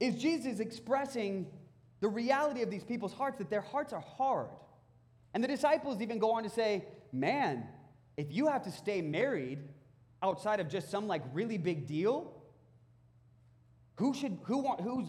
[0.00, 1.46] is Jesus expressing
[2.00, 4.48] the reality of these people's hearts that their hearts are hard.
[5.34, 7.66] And the disciples even go on to say, man,
[8.16, 9.60] if you have to stay married
[10.22, 12.32] outside of just some like really big deal,
[13.96, 15.08] who should who want who's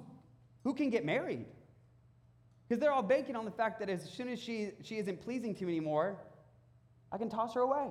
[0.63, 1.45] who can get married?
[2.67, 5.55] Because they're all banking on the fact that as soon as she she isn't pleasing
[5.55, 6.17] to me anymore,
[7.11, 7.87] I can toss her away.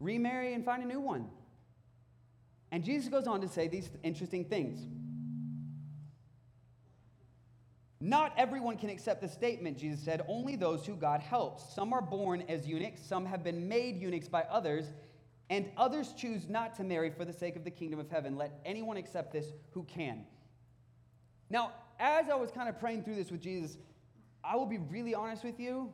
[0.00, 1.28] Remarry and find a new one.
[2.70, 4.86] And Jesus goes on to say these interesting things.
[8.00, 11.74] Not everyone can accept the statement, Jesus said, only those who God helps.
[11.74, 14.92] Some are born as eunuchs, some have been made eunuchs by others,
[15.50, 18.36] and others choose not to marry for the sake of the kingdom of heaven.
[18.36, 20.24] Let anyone accept this who can.
[21.50, 23.78] Now, as I was kind of praying through this with Jesus,
[24.44, 25.92] I will be really honest with you.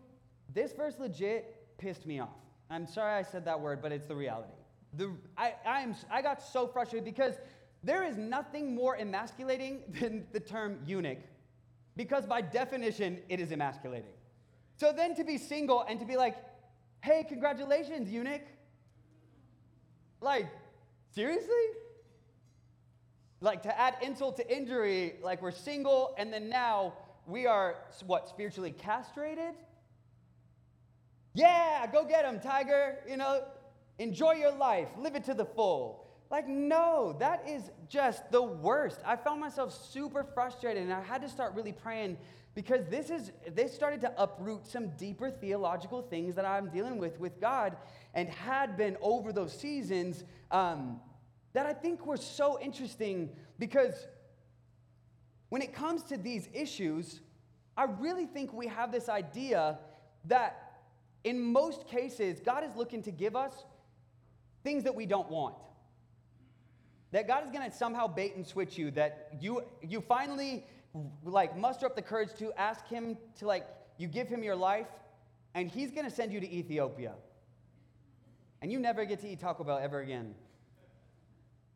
[0.53, 2.29] This verse legit pissed me off.
[2.69, 4.53] I'm sorry I said that word, but it's the reality.
[4.95, 7.35] The, I, I, am, I got so frustrated because
[7.83, 11.19] there is nothing more emasculating than the term eunuch
[11.97, 14.15] because by definition, it is emasculating.
[14.77, 16.37] So then to be single and to be like,
[17.01, 18.43] hey, congratulations, eunuch.
[20.21, 20.49] Like,
[21.15, 21.65] seriously?
[23.41, 26.95] Like to add insult to injury, like we're single and then now
[27.27, 27.77] we are,
[28.07, 29.55] what, spiritually castrated?
[31.35, 32.99] Yeah, go get him, tiger.
[33.09, 33.45] You know,
[33.99, 36.04] enjoy your life, live it to the full.
[36.35, 38.99] Like, no, that is just the worst.
[39.07, 42.19] I found myself super frustrated and I had to start really praying
[42.57, 47.21] because this is this started to uproot some deeper theological things that I'm dealing with
[47.21, 47.77] with God
[48.15, 50.99] and had been over those seasons um,
[51.53, 53.31] that I think were so interesting
[53.61, 53.95] because
[55.51, 57.21] when it comes to these issues,
[57.77, 59.79] I really think we have this idea
[60.25, 60.81] that
[61.23, 63.55] in most cases, God is looking to give us
[64.65, 65.55] things that we don't want
[67.15, 70.67] that God is going to somehow bait and switch you, that you, you finally
[71.23, 73.65] like muster up the courage to ask him to like,
[73.99, 74.89] you give him your life,
[75.55, 77.13] and he's going to send you to Ethiopia.
[78.61, 80.35] And you never get to eat Taco Bell ever again.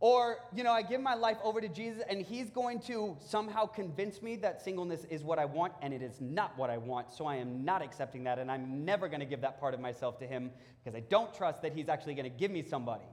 [0.01, 3.66] Or, you know, I give my life over to Jesus and he's going to somehow
[3.66, 7.12] convince me that singleness is what I want and it is not what I want.
[7.12, 9.78] So I am not accepting that and I'm never going to give that part of
[9.78, 10.51] myself to him
[10.82, 13.05] because I don't trust that he's actually going to give me somebody.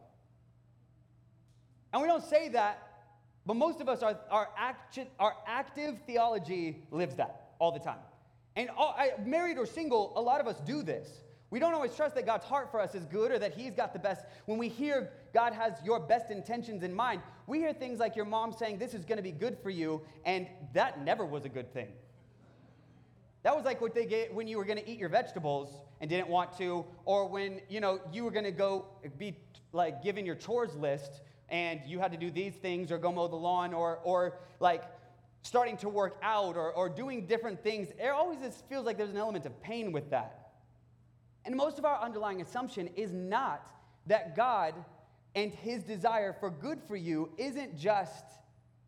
[1.96, 3.06] And we don't say that,
[3.46, 8.00] but most of us, are, our, action, our active theology lives that all the time.
[8.58, 11.08] And all, I, married or single, a lot of us do this.
[11.52, 13.93] We don't always trust that God's heart for us is good or that He's got
[13.93, 14.26] the best.
[14.46, 18.26] When we hear God has your best intentions in mind, we hear things like your
[18.26, 21.50] mom saying, This is going to be good for you, and that never was a
[21.50, 21.88] good thing.
[23.43, 25.70] That was like what they get when you were going to eat your vegetables
[26.02, 28.88] and didn't want to, or when you know you were going to go
[29.18, 29.38] be
[29.72, 33.28] like given your chores list and you had to do these things or go mow
[33.28, 34.84] the lawn or, or like
[35.41, 39.18] starting to work out or, or doing different things, it always feels like there's an
[39.18, 40.52] element of pain with that.
[41.46, 43.70] And most of our underlying assumption is not
[44.08, 44.74] that God
[45.36, 48.26] and his desire for good for you isn't just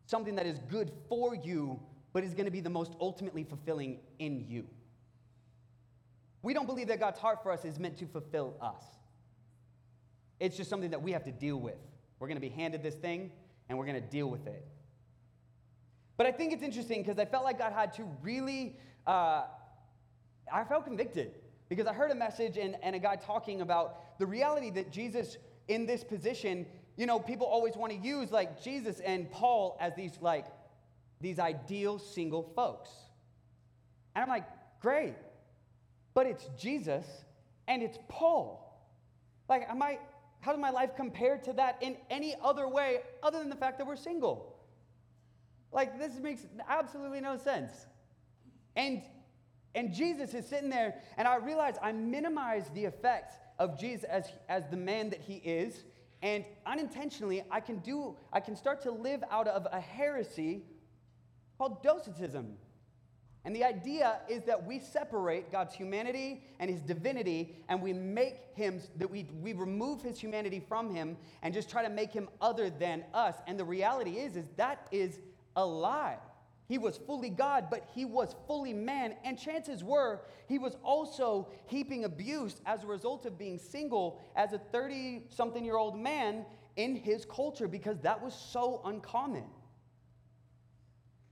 [0.06, 1.78] something that is good for you,
[2.12, 4.66] but is going to be the most ultimately fulfilling in you.
[6.42, 8.82] We don't believe that God's heart for us is meant to fulfill us.
[10.40, 11.78] It's just something that we have to deal with.
[12.18, 13.30] We're going to be handed this thing
[13.68, 14.66] and we're going to deal with it.
[16.16, 19.44] But I think it's interesting because I felt like God had to really, uh,
[20.52, 21.32] I felt convicted
[21.68, 25.36] because I heard a message and, and a guy talking about the reality that Jesus
[25.68, 26.66] in this position,
[26.96, 30.46] you know, people always want to use like Jesus and Paul as these like,
[31.20, 32.90] these ideal single folks.
[34.16, 34.46] And I'm like,
[34.80, 35.14] great,
[36.14, 37.04] but it's Jesus
[37.68, 38.64] and it's Paul.
[39.48, 39.98] Like, am I,
[40.40, 43.78] how does my life compare to that in any other way other than the fact
[43.78, 44.56] that we're single?
[45.72, 47.70] Like, this makes absolutely no sense.
[48.76, 49.02] And,
[49.74, 54.26] and Jesus is sitting there, and I realize I minimize the effects of Jesus as,
[54.48, 55.84] as the man that he is.
[56.22, 60.62] And unintentionally, I can do, I can start to live out of a heresy
[61.58, 62.56] called docetism.
[63.44, 68.36] And the idea is that we separate God's humanity and his divinity and we make
[68.54, 72.28] him, that we, we remove his humanity from him and just try to make him
[72.40, 73.36] other than us.
[73.46, 75.20] And the reality is, is that is
[75.56, 76.18] a lie.
[76.68, 79.14] He was fully God, but he was fully man.
[79.24, 84.52] And chances were he was also heaping abuse as a result of being single as
[84.52, 86.44] a 30 something year old man
[86.76, 89.44] in his culture because that was so uncommon.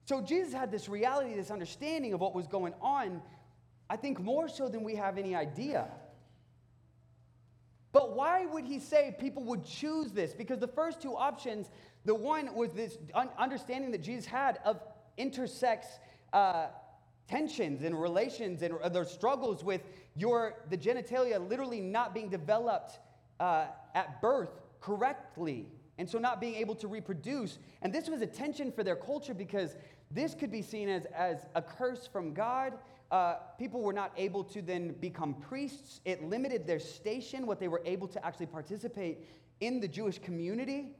[0.07, 3.20] So Jesus had this reality, this understanding of what was going on,
[3.90, 5.88] I think more so than we have any idea.
[7.92, 10.32] But why would he say people would choose this?
[10.32, 11.70] Because the first two options,
[12.04, 12.98] the one was this
[13.36, 14.80] understanding that Jesus had of
[15.18, 15.84] intersex
[16.32, 16.66] uh,
[17.28, 19.82] tensions and relations and uh, their struggles with
[20.14, 23.00] your the genitalia literally not being developed
[23.40, 25.66] uh, at birth correctly
[25.98, 29.34] and so not being able to reproduce and this was a tension for their culture
[29.34, 29.74] because
[30.11, 32.74] this could be seen as, as a curse from god
[33.11, 37.68] uh, people were not able to then become priests it limited their station what they
[37.68, 39.18] were able to actually participate
[39.61, 40.96] in the jewish community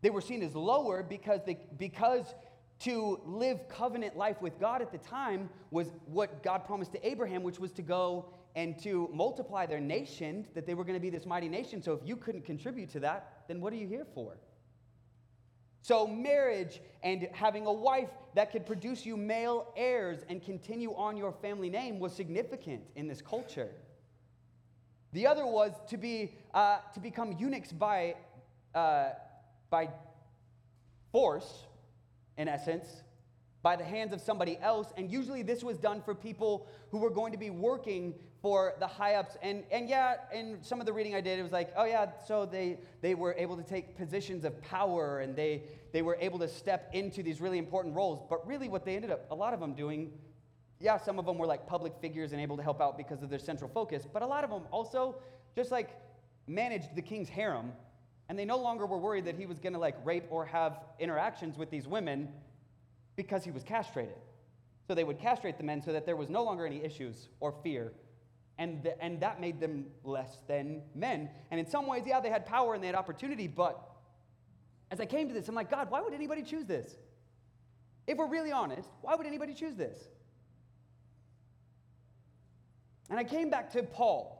[0.00, 2.34] they were seen as lower because, they, because
[2.80, 7.42] to live covenant life with God at the time was what God promised to Abraham,
[7.42, 11.10] which was to go and to multiply their nation, that they were going to be
[11.10, 11.82] this mighty nation.
[11.82, 14.36] So if you couldn't contribute to that, then what are you here for?
[15.82, 21.16] So, marriage and having a wife that could produce you male heirs and continue on
[21.16, 23.70] your family name was significant in this culture.
[25.12, 28.16] The other was to, be, uh, to become eunuchs by,
[28.74, 29.10] uh,
[29.70, 29.88] by
[31.12, 31.64] force,
[32.36, 32.86] in essence,
[33.62, 34.92] by the hands of somebody else.
[34.96, 38.86] And usually this was done for people who were going to be working for the
[38.86, 39.36] high ups.
[39.42, 42.06] And, and yeah, in some of the reading I did, it was like, oh yeah,
[42.26, 45.62] so they, they were able to take positions of power and they,
[45.92, 48.22] they were able to step into these really important roles.
[48.28, 50.12] But really, what they ended up, a lot of them doing,
[50.78, 53.30] yeah, some of them were like public figures and able to help out because of
[53.30, 54.04] their central focus.
[54.12, 55.16] But a lot of them also
[55.56, 55.90] just like
[56.46, 57.72] managed the king's harem.
[58.28, 60.80] And they no longer were worried that he was going to like rape or have
[61.00, 62.28] interactions with these women
[63.16, 64.14] because he was castrated.
[64.86, 67.52] So they would castrate the men so that there was no longer any issues or
[67.62, 67.92] fear.
[68.58, 71.30] And, the, and that made them less than men.
[71.50, 73.88] And in some ways, yeah, they had power and they had opportunity, but
[74.90, 76.96] as I came to this, I'm like, God, why would anybody choose this?
[78.06, 80.08] If we're really honest, why would anybody choose this?
[83.10, 84.34] And I came back to Paul.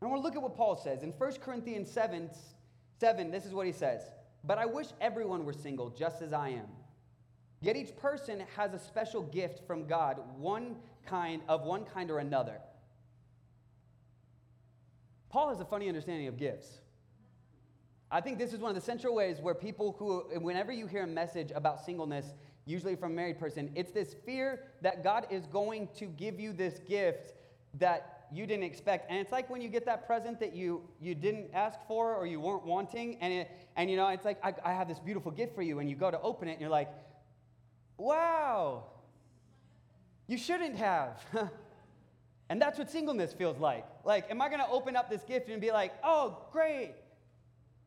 [0.00, 1.02] And I want to look at what Paul says.
[1.02, 2.30] In 1 Corinthians 7,
[3.00, 4.02] 7, this is what he says
[4.44, 6.66] But I wish everyone were single, just as I am.
[7.60, 12.18] Yet each person has a special gift from God, one kind of one kind or
[12.18, 12.60] another.
[15.30, 16.78] Paul has a funny understanding of gifts.
[18.10, 21.02] I think this is one of the central ways where people who, whenever you hear
[21.02, 22.26] a message about singleness,
[22.64, 26.52] usually from a married person, it's this fear that God is going to give you
[26.52, 27.34] this gift
[27.74, 29.10] that you didn't expect.
[29.10, 32.26] And it's like when you get that present that you, you didn't ask for or
[32.26, 33.18] you weren't wanting.
[33.20, 35.78] And, it, and you know, it's like, I, I have this beautiful gift for you.
[35.80, 36.88] And you go to open it and you're like,
[37.98, 38.84] wow,
[40.26, 41.22] you shouldn't have.
[42.48, 43.84] and that's what singleness feels like.
[44.04, 46.94] Like, am I going to open up this gift and be like, oh, great.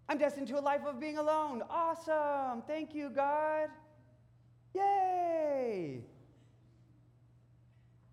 [0.09, 1.63] I'm destined to a life of being alone.
[1.69, 2.63] Awesome.
[2.67, 3.69] Thank you, God.
[4.75, 6.01] Yay.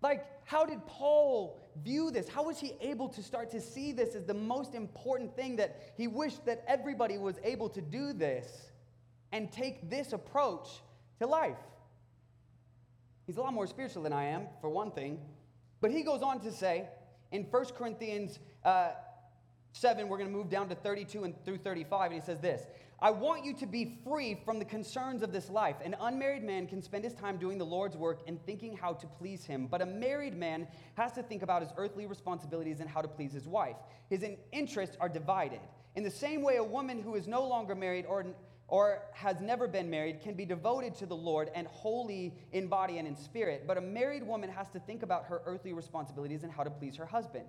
[0.01, 2.29] Like, how did Paul view this?
[2.29, 5.93] How was he able to start to see this as the most important thing that
[5.97, 8.71] he wished that everybody was able to do this
[9.31, 10.69] and take this approach
[11.19, 11.57] to life?
[13.29, 15.19] He's a lot more spiritual than I am, for one thing.
[15.81, 16.87] But he goes on to say
[17.31, 18.93] in 1 Corinthians uh,
[19.73, 22.65] 7, we're going to move down to 32 and through 35, and he says this
[22.99, 25.75] I want you to be free from the concerns of this life.
[25.85, 29.05] An unmarried man can spend his time doing the Lord's work and thinking how to
[29.05, 32.99] please him, but a married man has to think about his earthly responsibilities and how
[32.99, 33.75] to please his wife.
[34.09, 35.59] His interests are divided.
[35.95, 38.25] In the same way, a woman who is no longer married or
[38.69, 42.97] or has never been married can be devoted to the Lord and holy in body
[42.97, 43.65] and in spirit.
[43.67, 46.95] But a married woman has to think about her earthly responsibilities and how to please
[46.95, 47.45] her husband.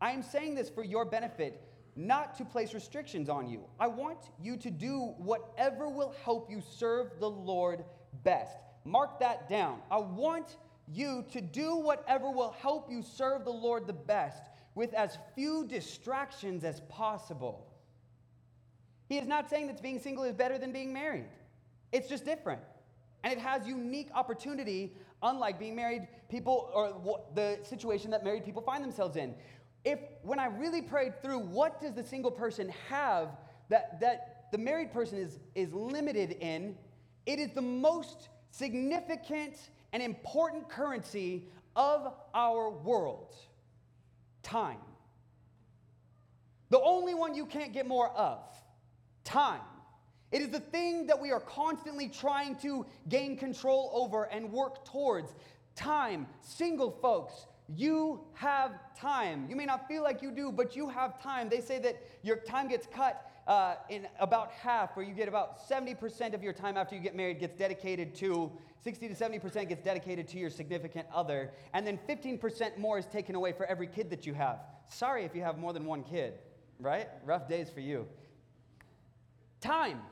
[0.00, 1.62] I am saying this for your benefit,
[1.94, 3.60] not to place restrictions on you.
[3.78, 7.84] I want you to do whatever will help you serve the Lord
[8.24, 8.56] best.
[8.84, 9.80] Mark that down.
[9.90, 10.56] I want
[10.88, 14.42] you to do whatever will help you serve the Lord the best
[14.74, 17.71] with as few distractions as possible.
[19.08, 21.26] He is not saying that being single is better than being married.
[21.92, 22.60] It's just different.
[23.24, 28.62] And it has unique opportunity, unlike being married people or the situation that married people
[28.62, 29.34] find themselves in.
[29.84, 33.28] If when I really prayed through what does the single person have
[33.68, 36.76] that, that the married person is, is limited in,
[37.26, 39.56] it is the most significant
[39.92, 43.34] and important currency of our world
[44.42, 44.78] time.
[46.70, 48.40] The only one you can't get more of
[49.24, 49.60] time.
[50.30, 54.84] It is the thing that we are constantly trying to gain control over and work
[54.84, 55.34] towards.
[55.74, 56.26] Time.
[56.40, 59.46] Single folks, you have time.
[59.48, 61.48] You may not feel like you do, but you have time.
[61.48, 65.68] They say that your time gets cut uh, in about half, where you get about
[65.68, 68.50] 70% of your time after you get married gets dedicated to,
[68.84, 73.34] 60 to 70% gets dedicated to your significant other, and then 15% more is taken
[73.34, 74.60] away for every kid that you have.
[74.88, 76.34] Sorry if you have more than one kid,
[76.78, 77.08] right?
[77.24, 78.06] Rough days for you.
[79.62, 80.02] Time.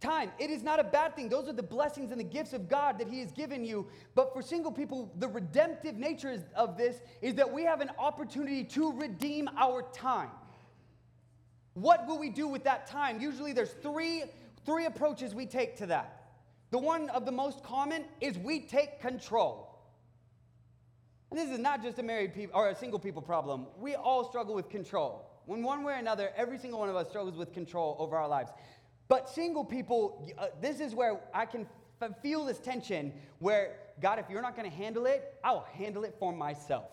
[0.00, 1.28] Time, it is not a bad thing.
[1.28, 3.86] Those are the blessings and the gifts of God that He has given you.
[4.14, 8.64] But for single people, the redemptive nature of this is that we have an opportunity
[8.64, 10.30] to redeem our time.
[11.74, 13.20] What will we do with that time?
[13.20, 14.24] Usually there's three,
[14.64, 16.32] three approaches we take to that.
[16.70, 19.78] The one of the most common is we take control.
[21.30, 23.66] And this is not just a married people or a single people problem.
[23.78, 25.26] We all struggle with control.
[25.46, 28.28] When one way or another, every single one of us struggles with control over our
[28.28, 28.50] lives.
[29.10, 31.66] But single people, uh, this is where I can
[32.00, 36.04] f- feel this tension where, God, if you're not going to handle it, I'll handle
[36.04, 36.92] it for myself.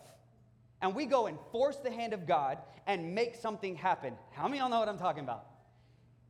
[0.82, 2.58] And we go and force the hand of God
[2.88, 4.14] and make something happen.
[4.32, 5.46] How many of y'all know what I'm talking about?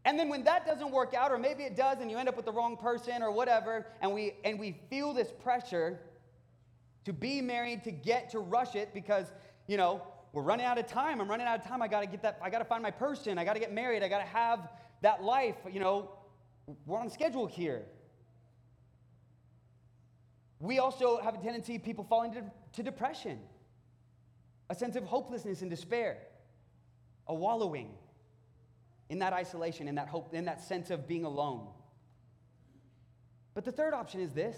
[0.05, 2.37] And then when that doesn't work out, or maybe it does, and you end up
[2.37, 6.01] with the wrong person or whatever, and we and we feel this pressure
[7.07, 9.33] to be married, to get to rush it because,
[9.67, 10.03] you know,
[10.35, 11.23] we're running out of time.
[11.23, 11.81] I'm running out of time.
[11.81, 13.39] I got to get that, I got to find my person.
[13.39, 14.03] I got to get married.
[14.03, 14.69] I got to have
[15.03, 15.57] that life.
[15.71, 16.11] You know,
[16.87, 17.83] we're on schedule here.
[20.61, 23.39] We also have a tendency, of people falling into to depression,
[24.71, 26.19] a sense of hopelessness and despair,
[27.27, 27.91] a wallowing
[29.09, 31.69] in that isolation, in that hope, in that sense of being alone.
[33.55, 34.57] But the third option is this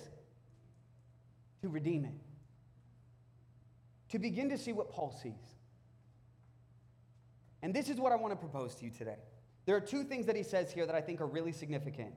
[1.63, 2.15] to redeem it,
[4.11, 5.35] to begin to see what Paul sees.
[7.63, 9.19] And this is what I want to propose to you today.
[9.67, 12.15] There are two things that he says here that I think are really significant.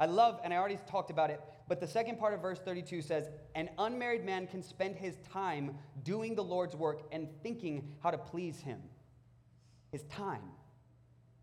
[0.00, 3.02] I love, and I already talked about it, but the second part of verse 32
[3.02, 8.10] says, An unmarried man can spend his time doing the Lord's work and thinking how
[8.10, 8.80] to please him.
[9.90, 10.42] His time.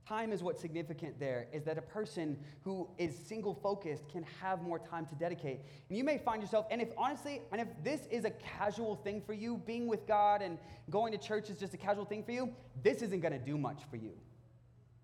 [0.07, 4.61] Time is what's significant there, is that a person who is single focused can have
[4.61, 5.61] more time to dedicate.
[5.89, 9.19] And you may find yourself, and if honestly, and if this is a casual thing
[9.19, 10.59] for you, being with God and
[10.91, 12.53] going to church is just a casual thing for you,
[12.83, 14.11] this isn't gonna do much for you.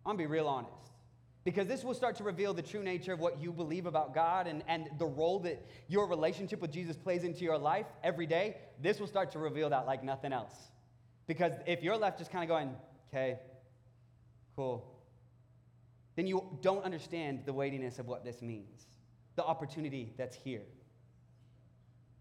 [0.06, 0.76] I'm gonna be real honest.
[1.44, 4.46] Because this will start to reveal the true nature of what you believe about God
[4.46, 8.58] and, and the role that your relationship with Jesus plays into your life every day.
[8.80, 10.54] This will start to reveal that like nothing else.
[11.26, 12.76] Because if you're left just kind of going,
[13.10, 13.40] okay,
[14.56, 14.86] cool,
[16.16, 18.86] then you don't understand the weightiness of what this means,
[19.36, 20.64] the opportunity that's here,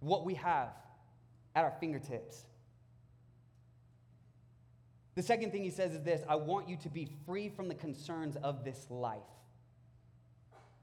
[0.00, 0.70] what we have
[1.54, 2.44] at our fingertips.
[5.20, 7.74] The second thing he says is this I want you to be free from the
[7.74, 9.20] concerns of this life.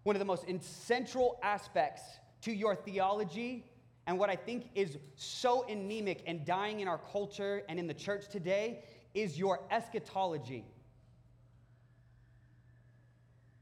[0.03, 2.03] One of the most central aspects
[2.41, 3.65] to your theology,
[4.05, 7.95] and what I think is so anemic and dying in our culture and in the
[7.95, 8.83] church today,
[9.15, 10.65] is your eschatology.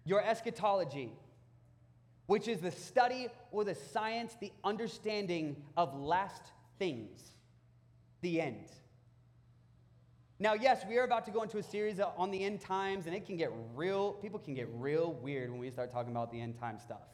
[0.03, 1.13] Your eschatology,
[2.25, 7.21] which is the study or the science, the understanding of last things,
[8.19, 8.71] the end.
[10.37, 13.15] Now, yes, we are about to go into a series on the end times, and
[13.15, 16.41] it can get real, people can get real weird when we start talking about the
[16.41, 17.07] end time stuff.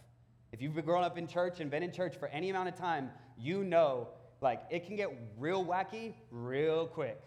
[0.52, 3.12] If you've grown up in church and been in church for any amount of time,
[3.38, 4.08] you know,
[4.42, 7.22] like, it can get real wacky real quick.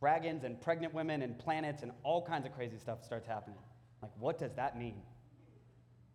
[0.00, 3.58] Dragons and pregnant women and planets and all kinds of crazy stuff starts happening.
[4.02, 5.00] Like, what does that mean?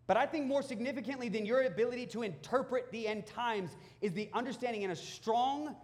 [0.06, 4.30] But I think more significantly than your ability to interpret the end times is the
[4.36, 5.76] understanding and a strong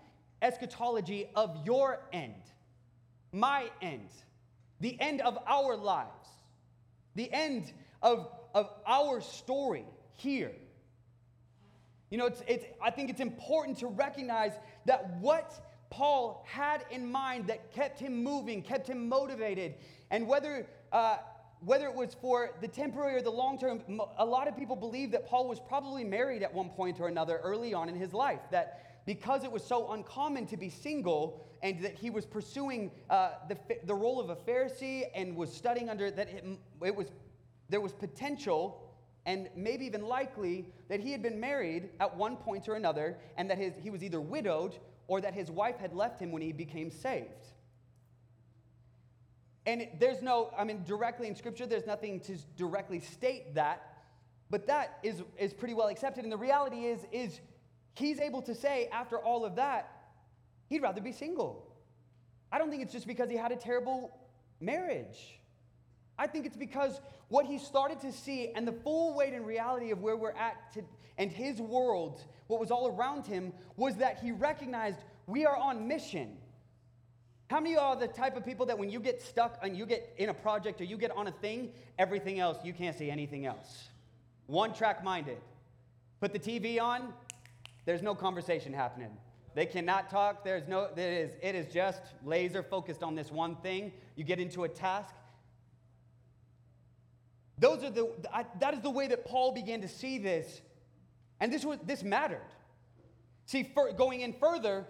[0.43, 2.43] eschatology of your end
[3.31, 4.09] my end,
[4.79, 6.29] the end of our lives,
[7.15, 7.71] the end
[8.01, 10.51] of, of our story here.
[12.09, 14.53] You know, it's, it's, I think it's important to recognize
[14.85, 15.59] that what
[15.89, 19.75] Paul had in mind that kept him moving, kept him motivated,
[20.11, 21.17] and whether, uh,
[21.61, 23.81] whether it was for the temporary or the long term,
[24.17, 27.39] a lot of people believe that Paul was probably married at one point or another
[27.43, 31.81] early on in his life, that because it was so uncommon to be single and
[31.83, 36.11] that he was pursuing uh, the, the role of a Pharisee and was studying under
[36.11, 36.45] that it,
[36.83, 37.07] it was,
[37.69, 38.81] there was potential
[39.25, 43.49] and maybe even likely that he had been married at one point or another and
[43.49, 44.77] that his, he was either widowed
[45.07, 47.47] or that his wife had left him when he became saved.
[49.65, 54.03] And there's no, I mean, directly in Scripture, there's nothing to directly state that,
[54.51, 56.23] but that is, is pretty well accepted.
[56.23, 57.39] And the reality is, is
[57.95, 59.91] he's able to say after all of that,
[60.67, 61.67] he'd rather be single.
[62.51, 64.17] I don't think it's just because he had a terrible
[64.59, 65.39] marriage.
[66.17, 69.91] I think it's because what he started to see and the full weight and reality
[69.91, 70.83] of where we're at to,
[71.17, 75.87] and his world, what was all around him, was that he recognized we are on
[75.87, 76.37] mission.
[77.49, 80.13] How many are the type of people that when you get stuck and you get
[80.17, 83.45] in a project or you get on a thing, everything else, you can't see anything
[83.45, 83.89] else?
[84.47, 85.37] One track minded.
[86.21, 87.13] Put the TV on,
[87.85, 89.11] there's no conversation happening.
[89.53, 90.43] They cannot talk.
[90.43, 93.93] There's no, it is, it is just laser focused on this one thing.
[94.15, 95.13] You get into a task.
[97.57, 100.61] Those are the, I, that is the way that Paul began to see this.
[101.39, 102.41] And this, was, this mattered.
[103.45, 104.85] See, going in further,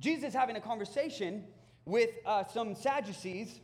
[0.00, 1.44] Jesus having a conversation
[1.84, 3.60] with uh, some Sadducees,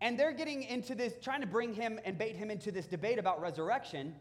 [0.00, 3.18] and they're getting into this, trying to bring him and bait him into this debate
[3.18, 4.14] about resurrection.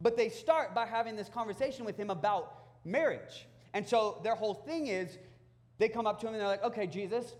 [0.00, 3.46] But they start by having this conversation with him about marriage.
[3.72, 5.18] And so their whole thing is
[5.78, 7.34] they come up to him and they're like, okay, Jesus,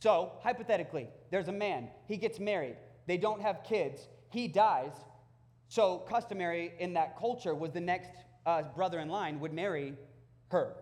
[0.00, 2.76] so hypothetically, there's a man, he gets married,
[3.06, 4.92] they don't have kids, he dies.
[5.70, 8.10] So, customary in that culture was the next
[8.46, 9.94] uh, brother in line would marry
[10.50, 10.76] her.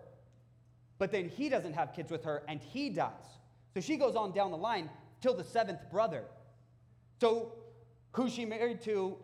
[0.98, 3.10] But then he doesn't have kids with her and he dies.
[3.74, 4.88] So she goes on down the line
[5.20, 6.24] till the seventh brother.
[7.20, 7.52] So,
[8.12, 9.16] who's she married to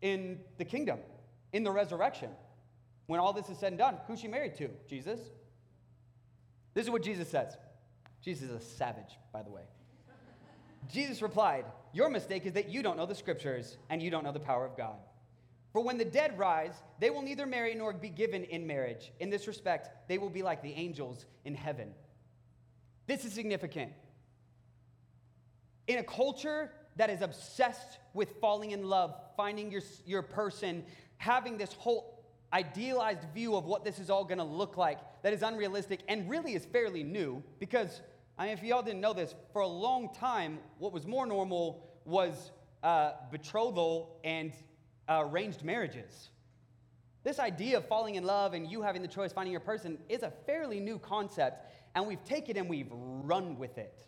[0.00, 0.98] in the kingdom,
[1.52, 2.30] in the resurrection?
[3.12, 4.70] When all this is said and done, who's she married to?
[4.88, 5.20] Jesus?
[6.72, 7.54] This is what Jesus says.
[8.22, 9.64] Jesus is a savage, by the way.
[10.90, 14.32] Jesus replied, Your mistake is that you don't know the scriptures and you don't know
[14.32, 14.96] the power of God.
[15.74, 19.12] For when the dead rise, they will neither marry nor be given in marriage.
[19.20, 21.92] In this respect, they will be like the angels in heaven.
[23.06, 23.92] This is significant.
[25.86, 30.82] In a culture that is obsessed with falling in love, finding your, your person,
[31.18, 32.11] having this whole
[32.52, 36.54] idealized view of what this is all gonna look like that is unrealistic and really
[36.54, 38.02] is fairly new because
[38.38, 41.86] I mean, if y'all didn't know this, for a long time, what was more normal
[42.04, 42.50] was
[42.82, 44.52] uh, betrothal and
[45.08, 46.30] uh, arranged marriages.
[47.24, 50.22] This idea of falling in love and you having the choice finding your person is
[50.22, 54.06] a fairly new concept, and we've taken and we've run with it.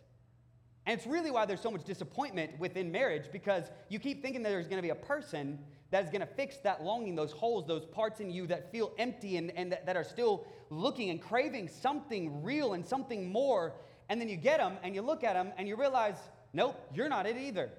[0.85, 4.49] And it's really why there's so much disappointment within marriage because you keep thinking that
[4.49, 5.59] there's going to be a person
[5.91, 8.93] that is going to fix that longing, those holes, those parts in you that feel
[8.97, 13.73] empty and, and that, that are still looking and craving something real and something more
[14.09, 16.15] and then you get them and you look at them and you realize,
[16.53, 17.71] nope, you're not it either.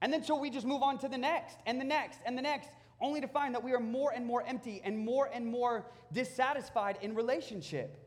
[0.00, 2.42] And then so we just move on to the next and the next and the
[2.42, 2.70] next,
[3.00, 6.98] only to find that we are more and more empty and more and more dissatisfied
[7.02, 8.04] in relationship.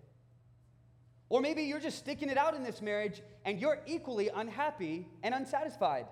[1.30, 5.34] Or maybe you're just sticking it out in this marriage and you're equally unhappy and
[5.34, 6.08] unsatisfied.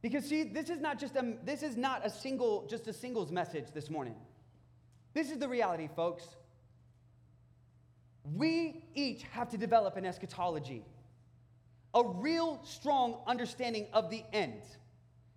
[0.00, 3.32] Because see, this is not just a this is not a single just a singles
[3.32, 4.14] message this morning.
[5.14, 6.24] This is the reality, folks.
[8.34, 10.84] We each have to develop an eschatology,
[11.94, 14.62] a real strong understanding of the end.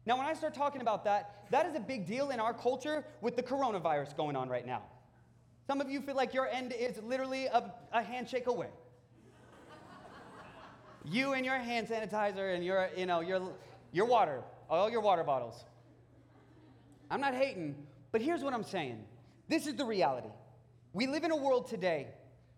[0.06, 3.06] Now, when I start talking about that, that is a big deal in our culture
[3.22, 4.82] with the coronavirus going on right now.
[5.68, 8.70] Some of you feel like your end is literally a, a handshake away.
[11.06, 13.54] you and your hand sanitizer and your, you know, your,
[13.92, 15.66] your water, all your water bottles.
[17.10, 17.76] I'm not hating,
[18.12, 19.04] but here's what I'm saying.
[19.48, 20.30] This is the reality.
[20.94, 22.08] We live in a world today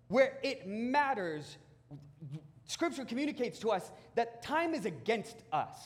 [0.08, 1.58] where it matters.
[2.66, 5.78] Scripture communicates to us that time is against us.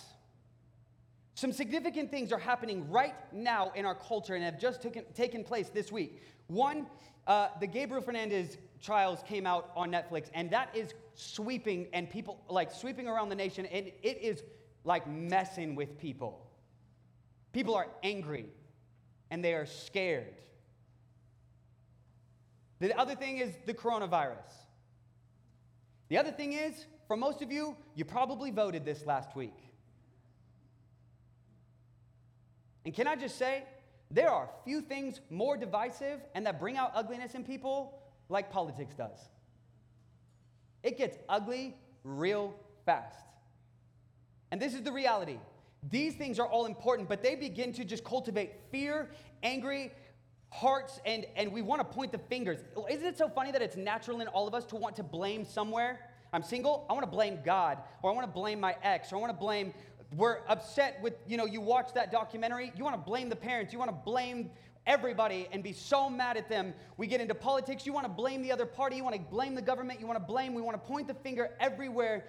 [1.35, 5.43] Some significant things are happening right now in our culture and have just taken, taken
[5.43, 6.21] place this week.
[6.47, 6.87] One,
[7.27, 12.41] uh, the Gabriel Fernandez trials came out on Netflix, and that is sweeping and people
[12.49, 14.43] like sweeping around the nation, and it is
[14.87, 16.47] like messing with people.
[17.51, 18.45] People are angry
[19.29, 20.33] and they are scared.
[22.79, 24.53] The other thing is the coronavirus.
[26.07, 29.57] The other thing is, for most of you, you probably voted this last week.
[32.85, 33.63] And can I just say,
[34.09, 38.95] there are few things more divisive and that bring out ugliness in people like politics
[38.95, 39.19] does.
[40.81, 41.75] It gets ugly
[42.05, 43.25] real fast.
[44.51, 45.39] And this is the reality.
[45.89, 49.09] These things are all important, but they begin to just cultivate fear,
[49.43, 49.91] angry,
[50.49, 52.59] hearts and, and we want to point the fingers.
[52.89, 55.45] Isn't it so funny that it's natural in all of us to want to blame
[55.45, 55.99] somewhere?
[56.33, 59.17] I'm single, I want to blame God, or I want to blame my ex, or
[59.17, 59.73] I want to blame,
[60.15, 63.71] we're upset with, you know, you watch that documentary, you want to blame the parents,
[63.71, 64.49] you want to blame
[64.85, 66.73] everybody and be so mad at them.
[66.95, 69.53] We get into politics, you want to blame the other party, you want to blame
[69.53, 72.25] the government, you want to blame, we want to point the finger everywhere.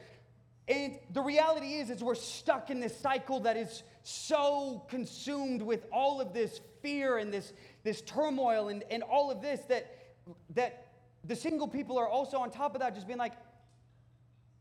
[0.68, 5.86] And the reality is, is we're stuck in this cycle that is so consumed with
[5.90, 7.52] all of this fear and this,
[7.84, 10.14] this turmoil and, and all of this that,
[10.54, 10.88] that
[11.24, 13.32] the single people are also on top of that, just being like,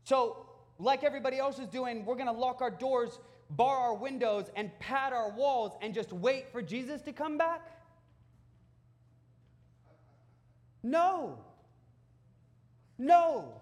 [0.04, 0.46] so,
[0.78, 3.18] like everybody else is doing, we're gonna lock our doors,
[3.50, 7.60] bar our windows, and pad our walls and just wait for Jesus to come back?
[10.82, 11.38] No.
[12.96, 13.60] No.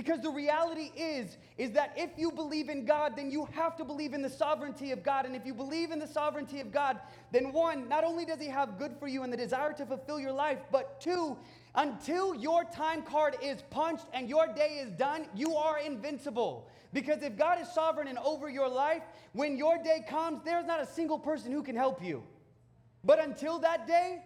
[0.00, 3.84] Because the reality is is that if you believe in God, then you have to
[3.84, 5.26] believe in the sovereignty of God.
[5.26, 6.98] And if you believe in the sovereignty of God,
[7.32, 10.18] then one, not only does he have good for you and the desire to fulfill
[10.18, 11.36] your life, but two,
[11.74, 16.68] Until your time card is punched and your day is done, you are invincible.
[16.92, 20.80] Because if God is sovereign and over your life, when your day comes, there's not
[20.80, 22.24] a single person who can help you.
[23.04, 24.22] But until that day,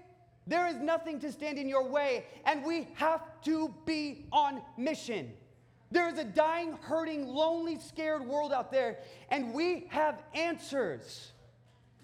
[0.47, 5.33] there is nothing to stand in your way, and we have to be on mission.
[5.95, 8.99] There is a dying, hurting, lonely, scared world out there,
[9.31, 11.31] and we have answers.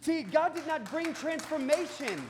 [0.01, 2.23] See, God did not bring transformation.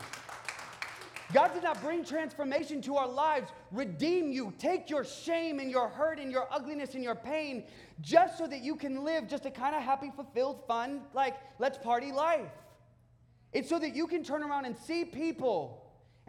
[1.35, 5.89] God did not bring transformation to our lives, redeem you, take your shame and your
[5.89, 7.65] hurt and your ugliness and your pain
[8.01, 11.77] just so that you can live just a kind of happy, fulfilled, fun, like, let's
[11.77, 12.51] party life.
[13.53, 15.80] It's so that you can turn around and see people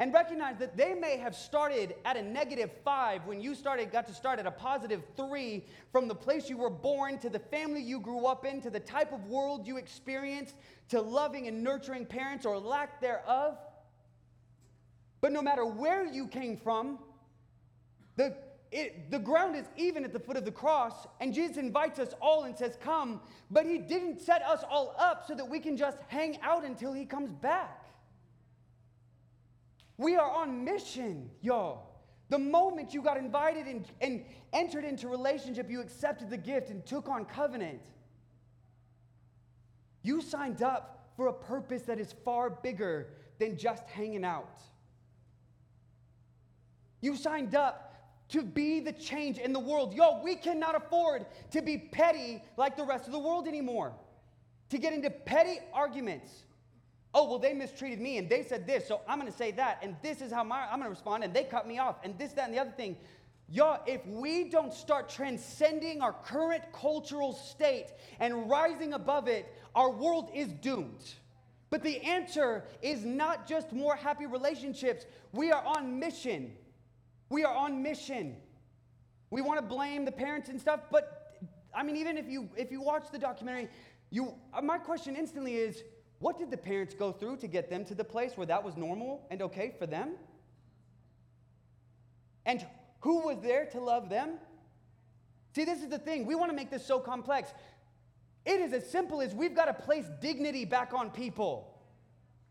[0.01, 4.07] and recognize that they may have started at a negative five when you started, got
[4.07, 7.83] to start at a positive three from the place you were born to the family
[7.83, 10.55] you grew up in to the type of world you experienced
[10.89, 13.59] to loving and nurturing parents or lack thereof.
[15.21, 16.97] But no matter where you came from,
[18.15, 18.35] the,
[18.71, 22.15] it, the ground is even at the foot of the cross, and Jesus invites us
[22.19, 23.21] all and says, Come.
[23.51, 26.91] But He didn't set us all up so that we can just hang out until
[26.91, 27.80] He comes back.
[29.97, 31.87] We are on mission, y'all.
[32.29, 34.23] The moment you got invited and, and
[34.53, 37.81] entered into relationship, you accepted the gift and took on covenant.
[40.01, 44.61] You signed up for a purpose that is far bigger than just hanging out.
[47.01, 47.91] You signed up
[48.29, 49.93] to be the change in the world.
[49.93, 53.93] Yo, we cannot afford to be petty like the rest of the world anymore.
[54.69, 56.45] To get into petty arguments.
[57.13, 59.95] Oh, well, they mistreated me and they said this, so I'm gonna say that, and
[60.01, 62.45] this is how my, I'm gonna respond, and they cut me off, and this, that,
[62.45, 62.95] and the other thing.
[63.49, 67.87] Y'all, if we don't start transcending our current cultural state
[68.21, 71.03] and rising above it, our world is doomed.
[71.69, 76.53] But the answer is not just more happy relationships, we are on mission.
[77.29, 78.37] We are on mission.
[79.31, 81.37] We want to blame the parents and stuff, but
[81.73, 83.69] I mean, even if you if you watch the documentary,
[84.09, 85.83] you my question instantly is,
[86.21, 88.77] what did the parents go through to get them to the place where that was
[88.77, 90.11] normal and okay for them?
[92.45, 92.65] And
[93.01, 94.37] who was there to love them?
[95.55, 96.27] See, this is the thing.
[96.27, 97.51] We want to make this so complex.
[98.45, 101.67] It is as simple as we've got to place dignity back on people.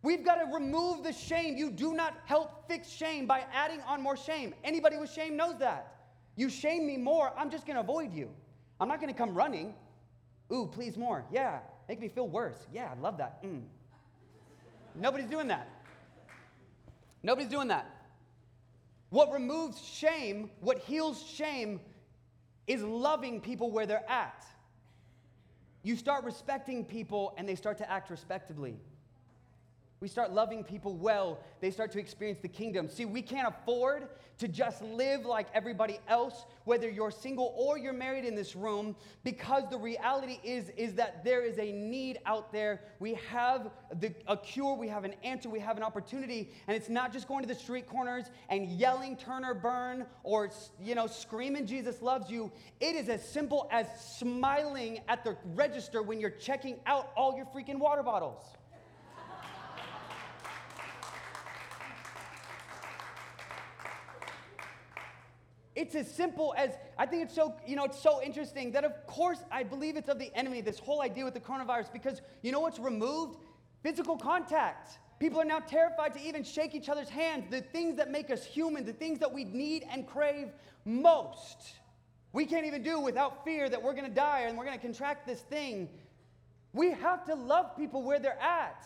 [0.03, 1.57] We've got to remove the shame.
[1.57, 4.53] You do not help fix shame by adding on more shame.
[4.65, 5.95] Anybody with shame knows that.
[6.35, 8.31] You shame me more, I'm just going to avoid you.
[8.81, 9.75] I'm not going to come running.
[10.53, 11.25] Ooh, please more.
[11.31, 11.59] Yeah,
[11.91, 12.69] make me feel worse.
[12.73, 13.43] Yeah, I love that.
[13.43, 13.63] Mm.
[14.95, 15.69] Nobody's doing that.
[17.25, 17.85] Nobody's doing that.
[19.09, 21.81] What removes shame, what heals shame,
[22.69, 24.47] is loving people where they're at.
[25.83, 28.77] You start respecting people and they start to act respectably.
[30.01, 32.89] We start loving people well, they start to experience the kingdom.
[32.89, 37.93] See, we can't afford to just live like everybody else, whether you're single or you're
[37.93, 42.51] married in this room, because the reality is, is that there is a need out
[42.51, 42.81] there.
[42.99, 43.71] We have
[44.01, 47.29] the, a cure, we have an answer, we have an opportunity, and it's not just
[47.29, 50.51] going to the street corners and yelling Turner burn or
[50.83, 52.51] you know screaming Jesus loves you.
[52.81, 57.45] It is as simple as smiling at the register when you're checking out all your
[57.45, 58.43] freaking water bottles.
[65.81, 68.93] It's as simple as I think it's so, you know, it's so interesting that of
[69.07, 72.53] course I believe it's of the enemy, this whole idea with the coronavirus, because you
[72.53, 73.39] know what's removed?
[73.83, 74.99] Physical contact.
[75.19, 77.47] People are now terrified to even shake each other's hands.
[77.51, 80.49] The things that make us human, the things that we need and crave
[80.85, 81.73] most,
[82.35, 85.41] we can't even do without fear that we're gonna die and we're gonna contract this
[85.41, 85.89] thing.
[86.75, 88.85] We have to love people where they're at.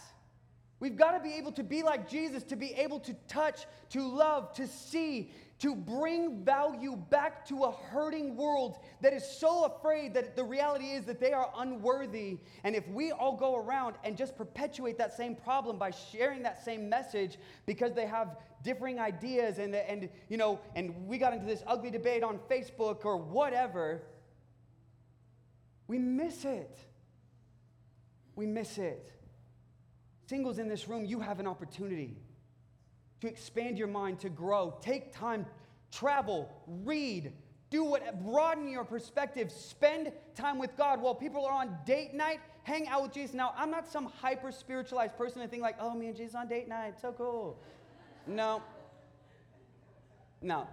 [0.80, 4.06] We've got to be able to be like Jesus, to be able to touch, to
[4.06, 5.30] love, to see,
[5.64, 10.90] to bring value back to a hurting world that is so afraid that the reality
[10.90, 12.36] is that they are unworthy.
[12.64, 16.62] And if we all go around and just perpetuate that same problem by sharing that
[16.62, 21.46] same message because they have differing ideas and, and you know, and we got into
[21.46, 24.02] this ugly debate on Facebook or whatever,
[25.86, 26.76] we miss it.
[28.36, 29.12] We miss it.
[30.26, 32.18] Singles in this room, you have an opportunity
[33.24, 34.76] to expand your mind, to grow.
[34.80, 35.46] Take time,
[35.90, 37.32] travel, read,
[37.70, 41.00] do what, broaden your perspective, spend time with God.
[41.00, 43.34] While people are on date night, hang out with Jesus.
[43.34, 46.48] Now, I'm not some hyper spiritualized person that think like, oh, me and Jesus on
[46.48, 47.58] date night, so cool.
[48.26, 48.62] No.
[50.42, 50.68] No.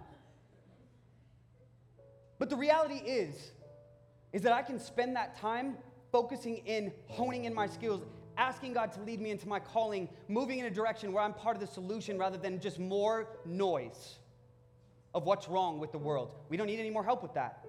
[2.38, 3.52] But the reality is,
[4.32, 5.76] is that I can spend that time
[6.10, 8.02] focusing in, honing in my skills,
[8.36, 11.56] asking God to lead me into my calling, moving in a direction where I'm part
[11.56, 14.18] of the solution rather than just more noise.
[15.14, 16.34] of what's wrong with the world.
[16.48, 17.66] We don't need any more help with that.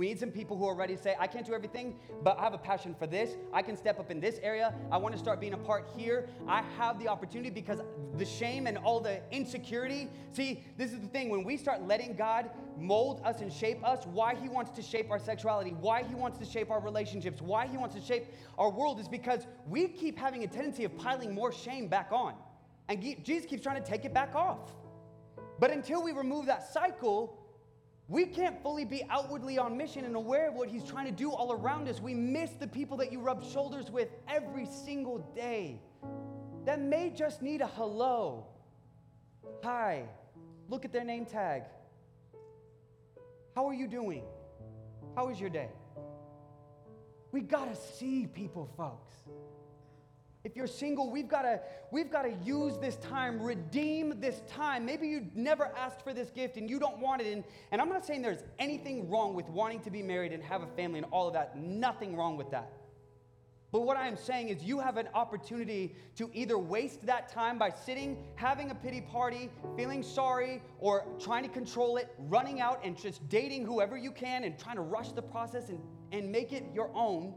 [0.00, 2.44] We need some people who are ready to say, I can't do everything, but I
[2.44, 3.36] have a passion for this.
[3.52, 4.72] I can step up in this area.
[4.90, 6.26] I want to start being a part here.
[6.48, 7.80] I have the opportunity because
[8.16, 10.08] the shame and all the insecurity.
[10.32, 11.28] See, this is the thing.
[11.28, 12.48] When we start letting God
[12.78, 16.38] mold us and shape us, why He wants to shape our sexuality, why He wants
[16.38, 18.24] to shape our relationships, why He wants to shape
[18.56, 22.32] our world is because we keep having a tendency of piling more shame back on.
[22.88, 24.72] And Jesus keeps trying to take it back off.
[25.58, 27.36] But until we remove that cycle,
[28.10, 31.30] we can't fully be outwardly on mission and aware of what he's trying to do
[31.30, 32.00] all around us.
[32.00, 35.80] We miss the people that you rub shoulders with every single day
[36.64, 38.46] that may just need a hello.
[39.62, 40.08] Hi.
[40.68, 41.62] Look at their name tag.
[43.54, 44.24] How are you doing?
[45.14, 45.68] How was your day?
[47.30, 49.14] We got to see people, folks.
[50.42, 51.60] If you're single, we've got to
[51.90, 54.86] we've got to use this time, redeem this time.
[54.86, 57.26] Maybe you never asked for this gift and you don't want it.
[57.26, 60.62] And, and I'm not saying there's anything wrong with wanting to be married and have
[60.62, 61.58] a family and all of that.
[61.58, 62.72] Nothing wrong with that.
[63.72, 67.56] But what I am saying is, you have an opportunity to either waste that time
[67.56, 72.80] by sitting, having a pity party, feeling sorry, or trying to control it, running out
[72.82, 75.78] and just dating whoever you can and trying to rush the process and,
[76.10, 77.32] and make it your own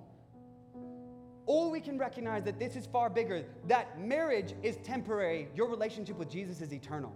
[1.45, 6.17] or we can recognize that this is far bigger, that marriage is temporary, your relationship
[6.17, 7.15] with Jesus is eternal.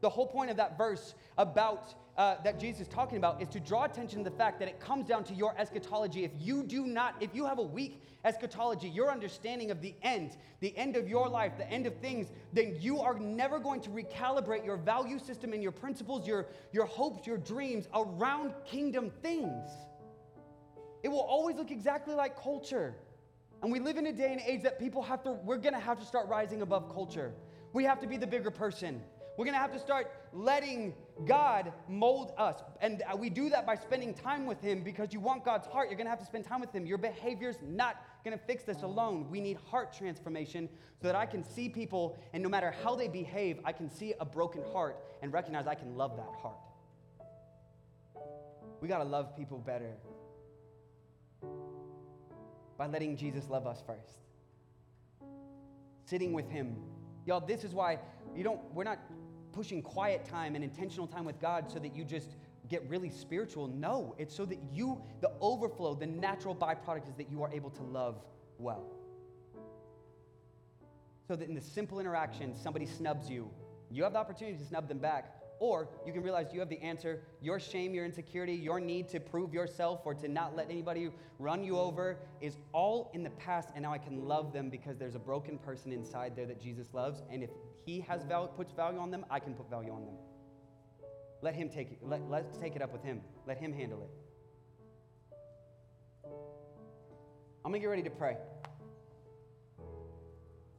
[0.00, 3.60] The whole point of that verse about uh, that Jesus is talking about is to
[3.60, 6.24] draw attention to the fact that it comes down to your eschatology.
[6.24, 10.36] If you do not, if you have a weak eschatology, your understanding of the end,
[10.60, 13.90] the end of your life, the end of things, then you are never going to
[13.90, 19.70] recalibrate your value system and your principles, your, your hopes, your dreams around kingdom things.
[21.02, 22.94] It will always look exactly like culture.
[23.62, 25.98] And we live in a day and age that people have to, we're gonna have
[25.98, 27.32] to start rising above culture.
[27.72, 29.02] We have to be the bigger person.
[29.36, 30.94] We're gonna have to start letting
[31.24, 32.62] God mold us.
[32.80, 35.88] And uh, we do that by spending time with Him because you want God's heart.
[35.88, 36.84] You're gonna have to spend time with Him.
[36.84, 39.26] Your behavior's not gonna fix this alone.
[39.30, 40.68] We need heart transformation
[41.00, 44.14] so that I can see people, and no matter how they behave, I can see
[44.20, 46.58] a broken heart and recognize I can love that heart.
[48.80, 49.92] We gotta love people better
[52.80, 54.22] by letting Jesus love us first.
[56.06, 56.78] Sitting with him.
[57.26, 57.98] Y'all, this is why
[58.34, 58.98] you don't, we're not
[59.52, 62.36] pushing quiet time and intentional time with God so that you just
[62.70, 63.68] get really spiritual.
[63.68, 67.68] No, it's so that you, the overflow, the natural byproduct is that you are able
[67.68, 68.24] to love
[68.56, 68.86] well.
[71.28, 73.50] So that in the simple interaction, somebody snubs you,
[73.90, 76.80] you have the opportunity to snub them back, or you can realize you have the
[76.80, 77.20] answer.
[77.40, 81.62] Your shame, your insecurity, your need to prove yourself or to not let anybody run
[81.62, 85.14] you over is all in the past, and now I can love them because there's
[85.14, 87.22] a broken person inside there that Jesus loves.
[87.30, 87.50] And if
[87.84, 90.14] he has value, puts value on them, I can put value on them.
[91.42, 91.98] Let him take it.
[92.02, 93.20] Let, let's take it up with him.
[93.46, 94.10] Let him handle it.
[97.64, 98.38] I'm gonna get ready to pray.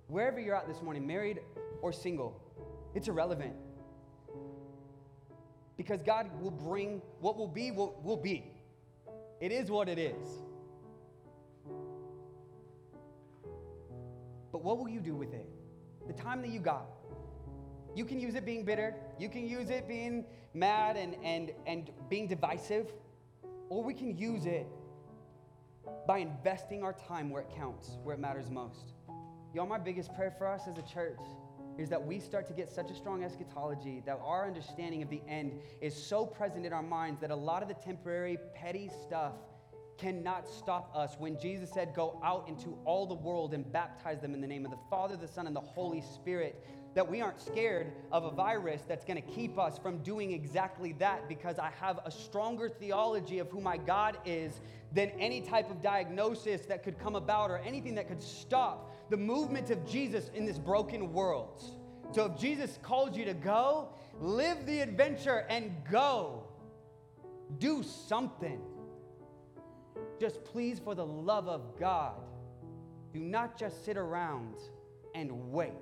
[0.07, 1.39] Wherever you're at this morning, married
[1.83, 2.41] or single,
[2.95, 3.53] it's irrelevant.
[5.81, 8.43] Because God will bring what will be, will, will be.
[9.39, 10.27] It is what it is.
[14.51, 15.49] But what will you do with it?
[16.05, 16.85] The time that you got.
[17.95, 18.93] You can use it being bitter.
[19.17, 22.93] You can use it being mad and, and, and being divisive.
[23.69, 24.67] Or we can use it
[26.05, 28.93] by investing our time where it counts, where it matters most.
[29.55, 31.21] Y'all, my biggest prayer for us as a church
[31.77, 35.21] is that we start to get such a strong eschatology that our understanding of the
[35.27, 39.33] end is so present in our minds that a lot of the temporary, petty stuff
[39.97, 41.15] cannot stop us.
[41.19, 44.65] When Jesus said, Go out into all the world and baptize them in the name
[44.65, 48.31] of the Father, the Son, and the Holy Spirit, that we aren't scared of a
[48.31, 52.67] virus that's going to keep us from doing exactly that because I have a stronger
[52.67, 54.59] theology of who my God is
[54.91, 59.17] than any type of diagnosis that could come about or anything that could stop the
[59.17, 61.61] movement of Jesus in this broken world.
[62.13, 63.89] So if Jesus calls you to go,
[64.21, 66.45] live the adventure and go.
[67.59, 68.61] Do something.
[70.17, 72.21] Just please, for the love of God,
[73.13, 74.55] do not just sit around
[75.13, 75.73] and wait.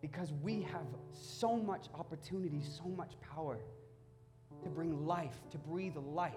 [0.00, 3.58] Because we have so much opportunity, so much power
[4.62, 6.32] to bring life, to breathe life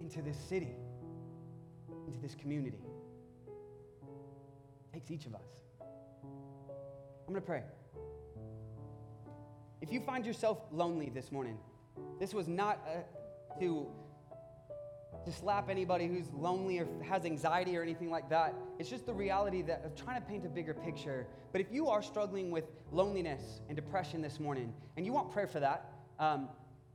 [0.00, 0.76] into this city,
[2.10, 2.82] into this community.
[4.92, 5.46] It takes each of us.
[5.80, 7.62] I'm going to pray.
[9.80, 11.56] If you find yourself lonely this morning,
[12.18, 13.86] this was not a, to
[15.26, 18.54] to slap anybody who's lonely or has anxiety or anything like that.
[18.78, 21.26] It's just the reality that of trying to paint a bigger picture.
[21.52, 25.46] But if you are struggling with loneliness and depression this morning, and you want prayer
[25.46, 26.48] for that, um,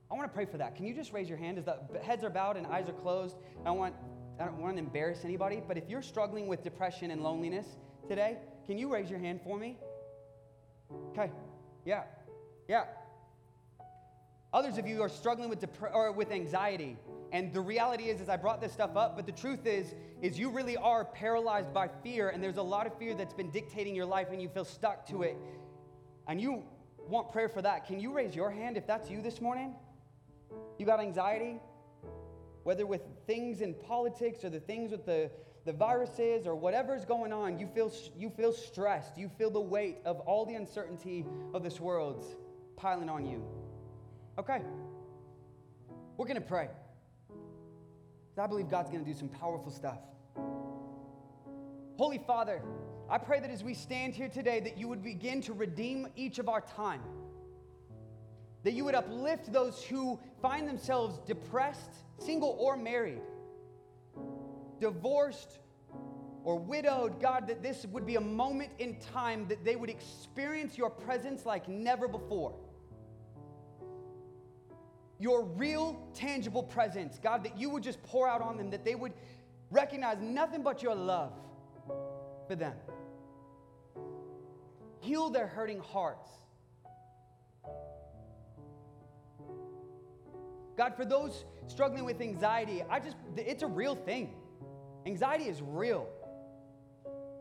[0.10, 0.76] I want to pray for that.
[0.76, 3.38] Can you just raise your hand as the heads are bowed and eyes are closed?
[3.66, 3.94] I want
[4.40, 7.68] I don't want to embarrass anybody, but if you're struggling with depression and loneliness
[8.08, 9.78] today, can you raise your hand for me?
[11.12, 11.32] Okay.
[11.86, 12.04] Yeah.
[12.68, 12.86] Yeah.
[14.54, 16.98] Others of you are struggling with dep- or with anxiety.
[17.32, 20.40] And the reality is, is I brought this stuff up, but the truth is, is
[20.40, 23.96] you really are paralyzed by fear, and there's a lot of fear that's been dictating
[23.96, 25.36] your life, and you feel stuck to it.
[26.28, 26.64] And you
[27.08, 27.86] want prayer for that.
[27.86, 29.76] Can you raise your hand if that's you this morning?
[30.78, 31.60] You got anxiety?
[32.66, 35.30] Whether with things in politics or the things with the,
[35.66, 39.20] the viruses or whatever's going on, you feel, you feel stressed.
[39.20, 42.26] You feel the weight of all the uncertainty of this world
[42.76, 43.46] piling on you.
[44.40, 44.64] Okay.
[46.18, 46.70] We're going to pray.
[48.36, 50.00] I believe God's going to do some powerful stuff.
[51.98, 52.64] Holy Father,
[53.12, 56.40] I pray that as we stand here today, that you would begin to redeem each
[56.40, 57.04] of our time.
[58.66, 63.22] That you would uplift those who find themselves depressed, single or married,
[64.82, 65.60] divorced
[66.44, 67.22] or widowed.
[67.22, 71.46] God, that this would be a moment in time that they would experience your presence
[71.46, 72.56] like never before
[75.20, 78.96] your real, tangible presence, God, that you would just pour out on them, that they
[78.96, 79.14] would
[79.72, 81.34] recognize nothing but your love
[82.48, 82.76] for them.
[85.00, 86.30] Heal their hurting hearts.
[90.78, 94.34] God, for those struggling with anxiety, I just, it's a real thing.
[95.06, 96.08] Anxiety is real.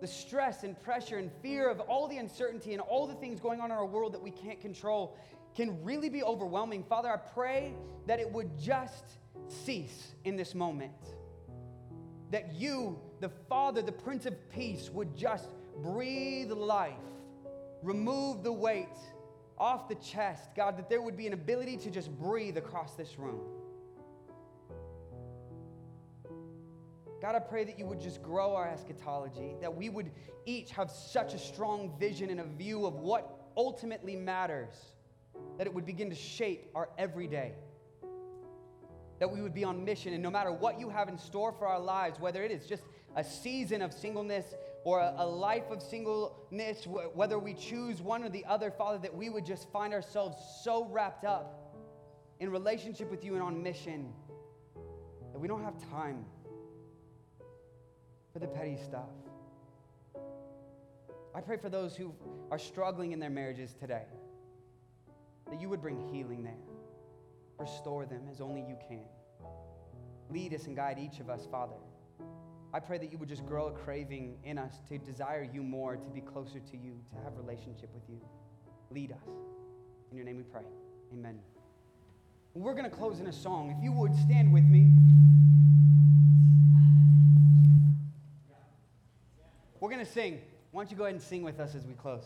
[0.01, 3.61] The stress and pressure and fear of all the uncertainty and all the things going
[3.61, 5.16] on in our world that we can't control
[5.56, 6.85] can really be overwhelming.
[6.85, 7.74] Father, I pray
[8.06, 9.05] that it would just
[9.48, 10.93] cease in this moment.
[12.31, 15.48] That you, the Father, the Prince of Peace, would just
[15.82, 16.93] breathe life,
[17.82, 18.89] remove the weight
[19.59, 20.51] off the chest.
[20.56, 23.40] God, that there would be an ability to just breathe across this room.
[27.20, 30.10] God, I pray that you would just grow our eschatology, that we would
[30.44, 34.74] each have such a strong vision and a view of what ultimately matters
[35.56, 37.52] that it would begin to shape our everyday.
[39.20, 41.66] That we would be on mission, and no matter what you have in store for
[41.66, 42.82] our lives, whether it is just
[43.16, 44.55] a season of singleness
[44.85, 49.15] or a, a life of singleness, whether we choose one or the other, Father, that
[49.15, 51.74] we would just find ourselves so wrapped up
[52.39, 54.12] in relationship with you and on mission
[55.32, 56.24] that we don't have time
[58.32, 59.09] for the petty stuff.
[61.35, 62.15] I pray for those who
[62.51, 64.05] are struggling in their marriages today
[65.51, 66.52] that you would bring healing there.
[67.59, 69.05] Restore them as only you can.
[70.31, 71.74] Lead us and guide each of us, Father.
[72.74, 75.94] I pray that you would just grow a craving in us to desire you more,
[75.94, 78.20] to be closer to you, to have relationship with you.
[78.90, 79.28] Lead us.
[80.10, 80.64] In your name we pray.
[81.12, 81.38] Amen.
[82.52, 83.72] We're going to close in a song.
[83.78, 84.90] If you would stand with me.
[89.78, 90.40] We're going to sing.
[90.72, 92.24] Why don't you go ahead and sing with us as we close?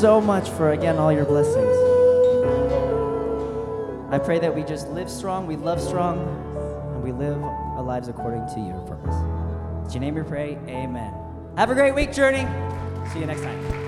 [0.00, 1.76] So much for again all your blessings.
[4.12, 6.20] I pray that we just live strong, we love strong,
[6.94, 9.16] and we live our lives according to your purpose.
[9.86, 11.12] In your name we pray, amen.
[11.56, 12.46] Have a great week, Journey.
[13.12, 13.87] See you next time.